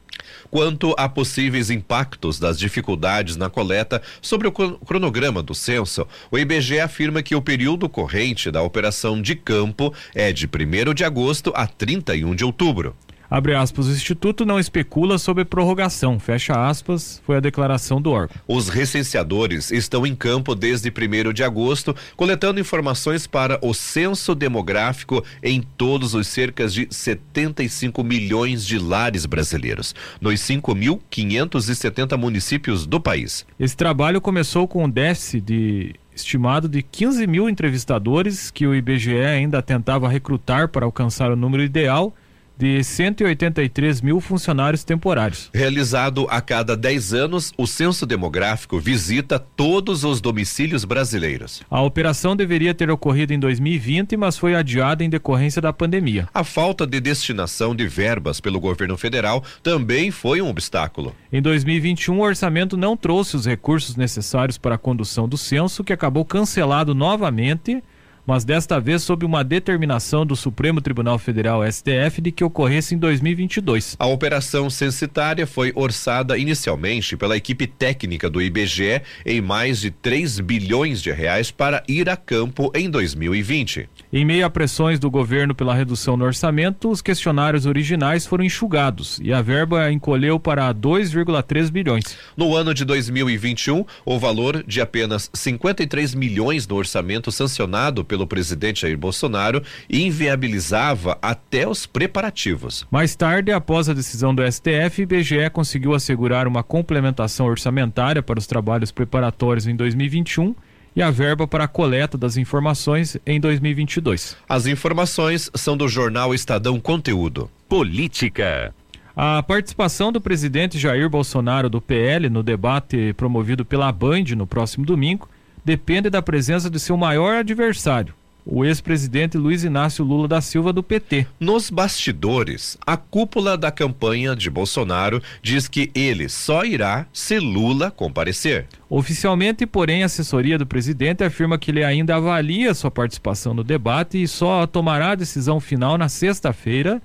Quanto 0.51 0.95
a 0.97 1.09
possíveis 1.09 1.71
impactos 1.71 2.39
das 2.39 2.59
dificuldades 2.59 3.37
na 3.37 3.49
coleta 3.49 4.03
sobre 4.21 4.49
o 4.49 4.53
cronograma 4.53 5.43
do 5.43 5.55
censo, 5.55 6.07
o 6.31 6.39
IBGE 6.39 6.81
afirma 6.81 7.23
que 7.23 7.35
o 7.35 7.43
período 7.43 7.89
corrente 7.89 8.51
da 8.51 8.63
operação 8.63 9.21
de 9.21 9.35
campo 9.35 9.93
é 10.15 10.33
de 10.33 10.47
1 10.47 10.95
de 10.95 11.05
agosto 11.05 11.53
a 11.55 11.67
31 11.67 12.35
de 12.35 12.45
outubro. 12.45 12.97
Abre 13.31 13.55
aspas, 13.55 13.87
o 13.87 13.93
Instituto 13.93 14.45
não 14.45 14.59
especula 14.59 15.17
sobre 15.17 15.45
prorrogação, 15.45 16.19
fecha 16.19 16.53
aspas, 16.69 17.23
foi 17.25 17.37
a 17.37 17.41
declaração 17.41 18.03
do 18.03 18.11
órgão. 18.11 18.35
Os 18.49 18.69
recenseadores 18.69 19.71
estão 19.71 20.05
em 20.05 20.17
campo 20.17 20.53
desde 20.53 20.91
1 20.91 21.33
de 21.33 21.45
agosto, 21.45 21.95
coletando 22.17 22.59
informações 22.59 23.29
para 23.29 23.57
o 23.63 23.73
censo 23.73 24.35
demográfico 24.35 25.25
em 25.45 25.63
todos 25.63 26.13
os 26.13 26.27
cerca 26.27 26.67
de 26.67 26.89
75 26.91 28.03
milhões 28.03 28.67
de 28.67 28.81
lares 28.81 29.27
brasileiros, 29.27 29.95
nos 30.21 30.41
5.570 30.41 32.19
municípios 32.19 32.85
do 32.85 33.01
país. 33.01 33.47
Esse 33.61 33.77
trabalho 33.77 34.21
começou 34.21 34.67
com 34.67 34.87
um 34.87 34.91
déficit 34.91 35.41
de 35.41 35.95
estimado 36.13 36.69
de 36.69 36.83
15 36.83 37.29
mil 37.29 37.49
entrevistadores 37.49 38.51
que 38.51 38.67
o 38.67 38.75
IBGE 38.75 39.21
ainda 39.21 39.63
tentava 39.63 40.09
recrutar 40.09 40.69
para 40.69 40.85
alcançar 40.85 41.31
o 41.31 41.37
número 41.37 41.63
ideal 41.63 42.13
de 42.61 42.85
183 42.85 44.03
mil 44.03 44.21
funcionários 44.21 44.85
temporários. 44.85 45.49
Realizado 45.55 46.27
a 46.29 46.43
cada 46.43 46.77
10 46.77 47.15
anos, 47.15 47.55
o 47.57 47.67
censo 47.67 48.05
demográfico 48.05 48.79
visita 48.79 49.39
todos 49.39 50.05
os 50.05 50.21
domicílios 50.21 50.85
brasileiros. 50.85 51.63
A 51.71 51.81
operação 51.81 52.37
deveria 52.37 52.75
ter 52.75 52.91
ocorrido 52.91 53.33
em 53.33 53.39
2020, 53.39 54.15
mas 54.19 54.37
foi 54.37 54.55
adiada 54.55 55.03
em 55.03 55.09
decorrência 55.09 55.63
da 55.63 55.73
pandemia. 55.73 56.29
A 56.35 56.45
falta 56.45 56.87
de 56.87 57.01
destinação 57.01 57.75
de 57.75 57.89
verbas 57.89 58.43
pelo 58.43 58.61
governo 58.61 58.99
federal 58.99 59.43
também 59.63 60.11
foi 60.11 60.43
um 60.43 60.51
obstáculo. 60.51 61.15
Em 61.33 61.41
2021, 61.41 62.19
o 62.19 62.23
orçamento 62.23 62.77
não 62.77 62.95
trouxe 62.95 63.37
os 63.37 63.47
recursos 63.47 63.97
necessários 63.97 64.59
para 64.59 64.75
a 64.75 64.79
condução 64.79 65.27
do 65.27 65.39
censo, 65.39 65.83
que 65.83 65.95
acabou 65.95 66.27
cancelado 66.27 66.95
novamente 66.95 67.83
mas 68.27 68.45
desta 68.45 68.81
vez 68.81 69.03
sob 69.03 69.25
uma 69.25 69.43
determinação 69.43 70.25
do 70.25 70.37
Supremo 70.37 70.81
Tribunal 70.81 71.19
Federal 71.19 71.63
STF 71.71 72.21
de 72.21 72.33
que 72.33 72.45
ocorresse 72.45 72.95
em 72.95 72.99
2022. 72.99 73.97
A 73.99 74.07
operação 74.07 74.71
censitária 74.71 75.47
foi 75.47 75.73
orçada 75.75 76.37
inicialmente 76.39 77.17
pela 77.17 77.37
equipe 77.37 77.67
técnica 77.67 78.29
do 78.29 78.41
IBGE 78.41 79.03
em 79.25 79.41
mais 79.41 79.81
de 79.81 79.91
3 79.91 80.41
bilhões 80.41 81.03
de 81.03 81.11
reais 81.11 81.51
para 81.51 81.83
ir 81.89 82.09
a 82.09 82.17
campo 82.17 82.71
em 82.75 82.89
2020. 82.89 83.89
Em 84.13 84.25
meio 84.25 84.47
a 84.47 84.51
pressões 84.51 84.99
do 84.99 85.11
governo 85.11 85.55
pela 85.55 85.75
redução 85.75 86.17
no 86.17 86.25
orçamento, 86.25 86.91
os 86.91 87.03
questionários 87.03 87.67
originais 87.67 88.27
foram 88.27 88.45
enxugados 88.45 89.21
e 89.23 89.33
a 89.33 89.43
verba 89.43 89.91
encolheu 89.91 90.39
para 90.39 90.73
2,3 90.75 91.71
bilhões. 91.71 92.17
No 92.37 92.55
ano 92.55 92.75
de 92.75 92.85
2021, 92.85 93.85
o 94.05 94.19
valor 94.19 94.65
de 94.67 94.81
apenas 94.81 95.31
53 95.33 96.15
milhões 96.15 96.67
no 96.67 96.77
orçamento 96.77 97.31
sancionado 97.31 98.05
pelo 98.11 98.27
presidente 98.27 98.81
Jair 98.81 98.99
Bolsonaro 98.99 99.63
e 99.89 100.03
inviabilizava 100.03 101.17
até 101.23 101.69
os 101.69 101.87
preparativos. 101.87 102.85
Mais 102.91 103.15
tarde, 103.15 103.53
após 103.53 103.89
a 103.89 103.95
decisão 103.95 104.35
do 104.35 104.43
STF, 104.43 105.03
IBGE 105.03 105.49
conseguiu 105.53 105.95
assegurar 105.95 106.49
uma 106.49 106.65
complementação 106.65 107.47
orçamentária 107.47 108.21
para 108.21 108.41
os 108.41 108.49
trabalhos 108.49 108.91
preparatórios 108.91 109.69
em 109.69 109.77
2021 109.77 110.57
e 110.97 111.01
a 111.01 111.09
verba 111.09 111.47
para 111.47 111.65
a 111.65 111.69
coleta 111.69 112.19
das 112.19 112.37
informações 112.37 113.17
em 113.25 113.39
2022. 113.39 114.37
As 114.49 114.67
informações 114.67 115.49
são 115.55 115.77
do 115.77 115.87
jornal 115.87 116.35
Estadão 116.35 116.81
Conteúdo. 116.81 117.49
Política. 117.69 118.75
A 119.15 119.41
participação 119.41 120.11
do 120.11 120.21
presidente 120.21 120.81
Jair 120.81 121.09
Bolsonaro 121.09 121.71
do 121.71 121.81
PL 121.81 122.29
no 122.29 122.43
debate 122.43 123.13
promovido 123.17 123.65
pela 123.65 123.93
Band 123.93 124.25
no 124.37 124.49
próximo 124.49 124.85
domingo 124.85 125.29
depende 125.65 126.11
da 126.11 126.23
presença 126.23 126.71
de 126.71 126.79
seu 126.79 126.97
maior 126.97 127.37
adversário, 127.37 128.15
o 128.45 128.65
ex-presidente 128.65 129.37
Luiz 129.37 129.65
Inácio 129.65 130.05
Lula 130.05 130.27
da 130.27 130.41
Silva 130.41 130.73
do 130.73 130.83
PT. 130.83 131.27
Nos 131.39 131.71
bastidores, 131.71 132.77
a 132.87 132.97
cúpula 132.97 133.57
da 133.57 133.71
campanha 133.71 134.35
de 134.35 134.51
Bolsonaro 134.51 135.23
diz 135.43 135.69
que 135.69 135.91
ele 135.95 136.29
só 136.29 136.65
irá 136.65 137.07
se 137.13 137.39
Lula 137.39 137.91
comparecer. 137.91 138.67
Oficialmente, 138.89 139.67
porém, 139.67 140.03
a 140.03 140.07
assessoria 140.07 140.59
do 140.59 140.67
presidente 140.67 141.23
afirma 141.23 141.59
que 141.59 141.71
ele 141.71 141.85
ainda 141.85 142.17
avalia 142.17 142.75
sua 142.75 142.91
participação 142.91 143.55
no 143.55 143.63
debate 143.63 144.21
e 144.21 144.27
só 144.27 144.67
tomará 144.67 145.13
a 145.13 145.17
decisão 145.17 145.61
final 145.61 145.97
na 145.97 146.09
sexta-feira 146.09 147.01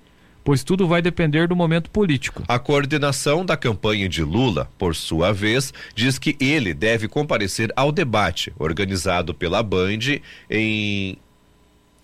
pois 0.46 0.64
tudo 0.64 0.88
vai 0.88 1.02
depender 1.02 1.48
do 1.48 1.56
momento 1.56 1.90
político. 1.90 2.44
A 2.48 2.60
coordenação 2.60 3.44
da 3.44 3.58
campanha 3.58 4.08
de 4.08 4.24
Lula, 4.24 4.70
por 4.78 4.96
sua 4.96 5.34
vez, 5.34 5.74
diz 5.96 6.20
que 6.20 6.38
ele 6.40 6.72
deve 6.72 7.08
comparecer 7.08 7.74
ao 7.76 7.92
debate 7.92 8.54
organizado 8.60 9.34
pela 9.34 9.64
Band 9.64 10.22
em 10.48 11.18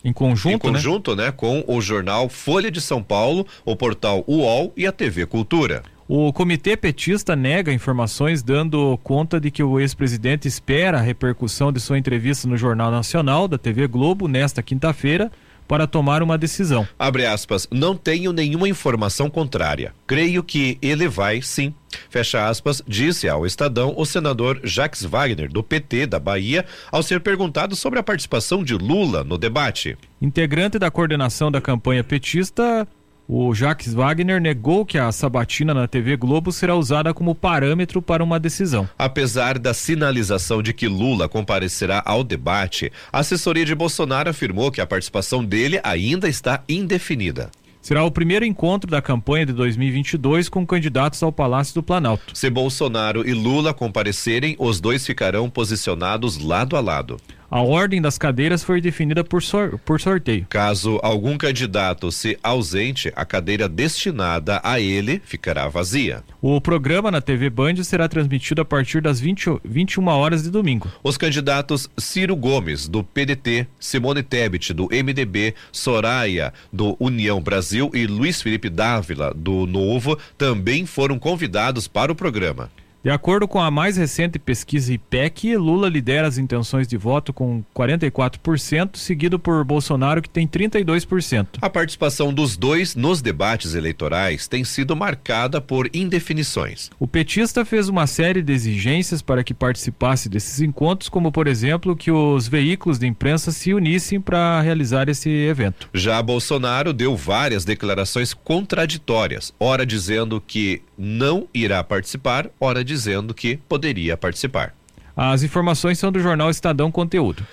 Em 0.03 0.11
conjunto, 0.11 0.55
em 0.55 0.57
conjunto 0.57 1.15
né? 1.15 1.25
né? 1.25 1.31
com 1.31 1.63
o 1.67 1.79
jornal 1.79 2.27
Folha 2.27 2.71
de 2.71 2.81
São 2.81 3.03
Paulo, 3.03 3.45
o 3.63 3.75
portal 3.75 4.23
UOL 4.27 4.73
e 4.75 4.87
a 4.87 4.91
TV 4.91 5.27
Cultura. 5.27 5.83
O 6.07 6.33
comitê 6.33 6.75
petista 6.75 7.35
nega 7.35 7.71
informações 7.71 8.41
dando 8.41 8.99
conta 9.03 9.39
de 9.39 9.51
que 9.51 9.61
o 9.61 9.79
ex-presidente 9.79 10.47
espera 10.47 10.97
a 10.97 11.01
repercussão 11.01 11.71
de 11.71 11.79
sua 11.79 11.97
entrevista 11.97 12.47
no 12.47 12.57
Jornal 12.57 12.89
Nacional 12.89 13.47
da 13.47 13.57
TV 13.57 13.87
Globo 13.87 14.27
nesta 14.27 14.63
quinta-feira 14.63 15.31
para 15.71 15.87
tomar 15.87 16.21
uma 16.21 16.37
decisão. 16.37 16.85
Abre 16.99 17.25
aspas, 17.25 17.65
não 17.71 17.95
tenho 17.95 18.33
nenhuma 18.33 18.67
informação 18.67 19.29
contrária. 19.29 19.93
Creio 20.05 20.43
que 20.43 20.77
ele 20.81 21.07
vai 21.07 21.41
sim. 21.41 21.73
Fecha 22.09 22.45
aspas, 22.45 22.81
disse 22.85 23.29
ao 23.29 23.45
Estadão 23.45 23.93
o 23.95 24.05
senador 24.05 24.59
Jacques 24.65 25.05
Wagner, 25.05 25.49
do 25.49 25.63
PT 25.63 26.07
da 26.07 26.19
Bahia, 26.19 26.65
ao 26.91 27.01
ser 27.01 27.21
perguntado 27.21 27.73
sobre 27.73 27.99
a 27.99 28.03
participação 28.03 28.65
de 28.65 28.73
Lula 28.73 29.23
no 29.23 29.37
debate. 29.37 29.97
Integrante 30.21 30.77
da 30.77 30.91
coordenação 30.91 31.49
da 31.49 31.61
campanha 31.61 32.03
petista, 32.03 32.85
o 33.33 33.55
Jacques 33.55 33.93
Wagner 33.93 34.41
negou 34.41 34.85
que 34.85 34.97
a 34.97 35.09
sabatina 35.09 35.73
na 35.73 35.87
TV 35.87 36.17
Globo 36.17 36.51
será 36.51 36.75
usada 36.75 37.13
como 37.13 37.33
parâmetro 37.33 38.01
para 38.01 38.21
uma 38.21 38.37
decisão. 38.37 38.89
Apesar 38.99 39.57
da 39.57 39.73
sinalização 39.73 40.61
de 40.61 40.73
que 40.73 40.85
Lula 40.85 41.29
comparecerá 41.29 42.03
ao 42.05 42.25
debate, 42.25 42.91
a 43.09 43.19
assessoria 43.19 43.63
de 43.63 43.73
Bolsonaro 43.73 44.29
afirmou 44.29 44.69
que 44.69 44.81
a 44.81 44.85
participação 44.85 45.45
dele 45.45 45.79
ainda 45.81 46.27
está 46.27 46.61
indefinida. 46.67 47.49
Será 47.81 48.03
o 48.03 48.11
primeiro 48.11 48.43
encontro 48.43 48.91
da 48.91 49.01
campanha 49.01 49.45
de 49.45 49.53
2022 49.53 50.49
com 50.49 50.67
candidatos 50.67 51.23
ao 51.23 51.31
Palácio 51.31 51.75
do 51.75 51.81
Planalto. 51.81 52.37
Se 52.37 52.49
Bolsonaro 52.49 53.25
e 53.25 53.33
Lula 53.33 53.73
comparecerem, 53.73 54.57
os 54.59 54.81
dois 54.81 55.05
ficarão 55.05 55.49
posicionados 55.49 56.37
lado 56.37 56.75
a 56.75 56.81
lado. 56.81 57.15
A 57.51 57.61
ordem 57.61 58.01
das 58.01 58.17
cadeiras 58.17 58.63
foi 58.63 58.79
definida 58.79 59.25
por, 59.25 59.43
sor 59.43 59.77
por 59.79 59.99
sorteio. 59.99 60.45
Caso 60.47 61.01
algum 61.03 61.37
candidato 61.37 62.09
se 62.09 62.39
ausente, 62.41 63.11
a 63.13 63.25
cadeira 63.25 63.67
destinada 63.67 64.61
a 64.63 64.79
ele 64.79 65.21
ficará 65.25 65.67
vazia. 65.67 66.23
O 66.41 66.61
programa 66.61 67.11
na 67.11 67.19
TV 67.19 67.49
Band 67.49 67.83
será 67.83 68.07
transmitido 68.07 68.61
a 68.61 68.65
partir 68.65 69.01
das 69.01 69.19
20, 69.19 69.59
21 69.65 70.07
horas 70.07 70.43
de 70.43 70.49
domingo. 70.49 70.89
Os 71.03 71.17
candidatos 71.17 71.89
Ciro 71.97 72.37
Gomes, 72.37 72.87
do 72.87 73.03
PDT, 73.03 73.67
Simone 73.77 74.23
Tebet, 74.23 74.73
do 74.73 74.85
MDB, 74.85 75.53
Soraya, 75.73 76.53
do 76.71 76.95
União 77.01 77.41
Brasil 77.41 77.91
e 77.93 78.07
Luiz 78.07 78.41
Felipe 78.41 78.69
Dávila, 78.69 79.33
do 79.35 79.67
Novo, 79.67 80.17
também 80.37 80.85
foram 80.85 81.19
convidados 81.19 81.85
para 81.85 82.13
o 82.13 82.15
programa. 82.15 82.71
De 83.03 83.09
acordo 83.09 83.47
com 83.47 83.59
a 83.59 83.71
mais 83.71 83.97
recente 83.97 84.37
pesquisa 84.37 84.93
IPEC, 84.93 85.57
Lula 85.57 85.89
lidera 85.89 86.27
as 86.27 86.37
intenções 86.37 86.87
de 86.87 86.95
voto 86.97 87.33
com 87.33 87.63
44%, 87.75 88.95
seguido 88.95 89.39
por 89.39 89.63
Bolsonaro, 89.65 90.21
que 90.21 90.29
tem 90.29 90.47
32%. 90.47 91.47
A 91.59 91.69
participação 91.69 92.31
dos 92.31 92.55
dois 92.55 92.95
nos 92.95 93.19
debates 93.19 93.73
eleitorais 93.73 94.47
tem 94.47 94.63
sido 94.63 94.95
marcada 94.95 95.59
por 95.59 95.89
indefinições. 95.95 96.91
O 96.99 97.07
petista 97.07 97.65
fez 97.65 97.89
uma 97.89 98.05
série 98.05 98.43
de 98.43 98.53
exigências 98.53 99.23
para 99.23 99.43
que 99.43 99.53
participasse 99.55 100.29
desses 100.29 100.61
encontros, 100.61 101.09
como, 101.09 101.31
por 101.31 101.47
exemplo, 101.47 101.95
que 101.95 102.11
os 102.11 102.47
veículos 102.47 102.99
de 102.99 103.07
imprensa 103.07 103.51
se 103.51 103.73
unissem 103.73 104.21
para 104.21 104.61
realizar 104.61 105.09
esse 105.09 105.27
evento. 105.27 105.89
Já 105.91 106.21
Bolsonaro 106.21 106.93
deu 106.93 107.15
várias 107.15 107.65
declarações 107.65 108.31
contraditórias, 108.31 109.51
ora 109.59 109.87
dizendo 109.87 110.39
que 110.39 110.83
não 111.03 111.47
irá 111.51 111.83
participar, 111.83 112.47
ora 112.59 112.83
dizendo 112.83 113.33
que 113.33 113.57
poderia 113.57 114.15
participar. 114.15 114.75
As 115.17 115.41
informações 115.41 115.97
são 115.97 116.11
do 116.11 116.19
jornal 116.19 116.51
Estadão 116.51 116.91
Conteúdo. 116.91 117.43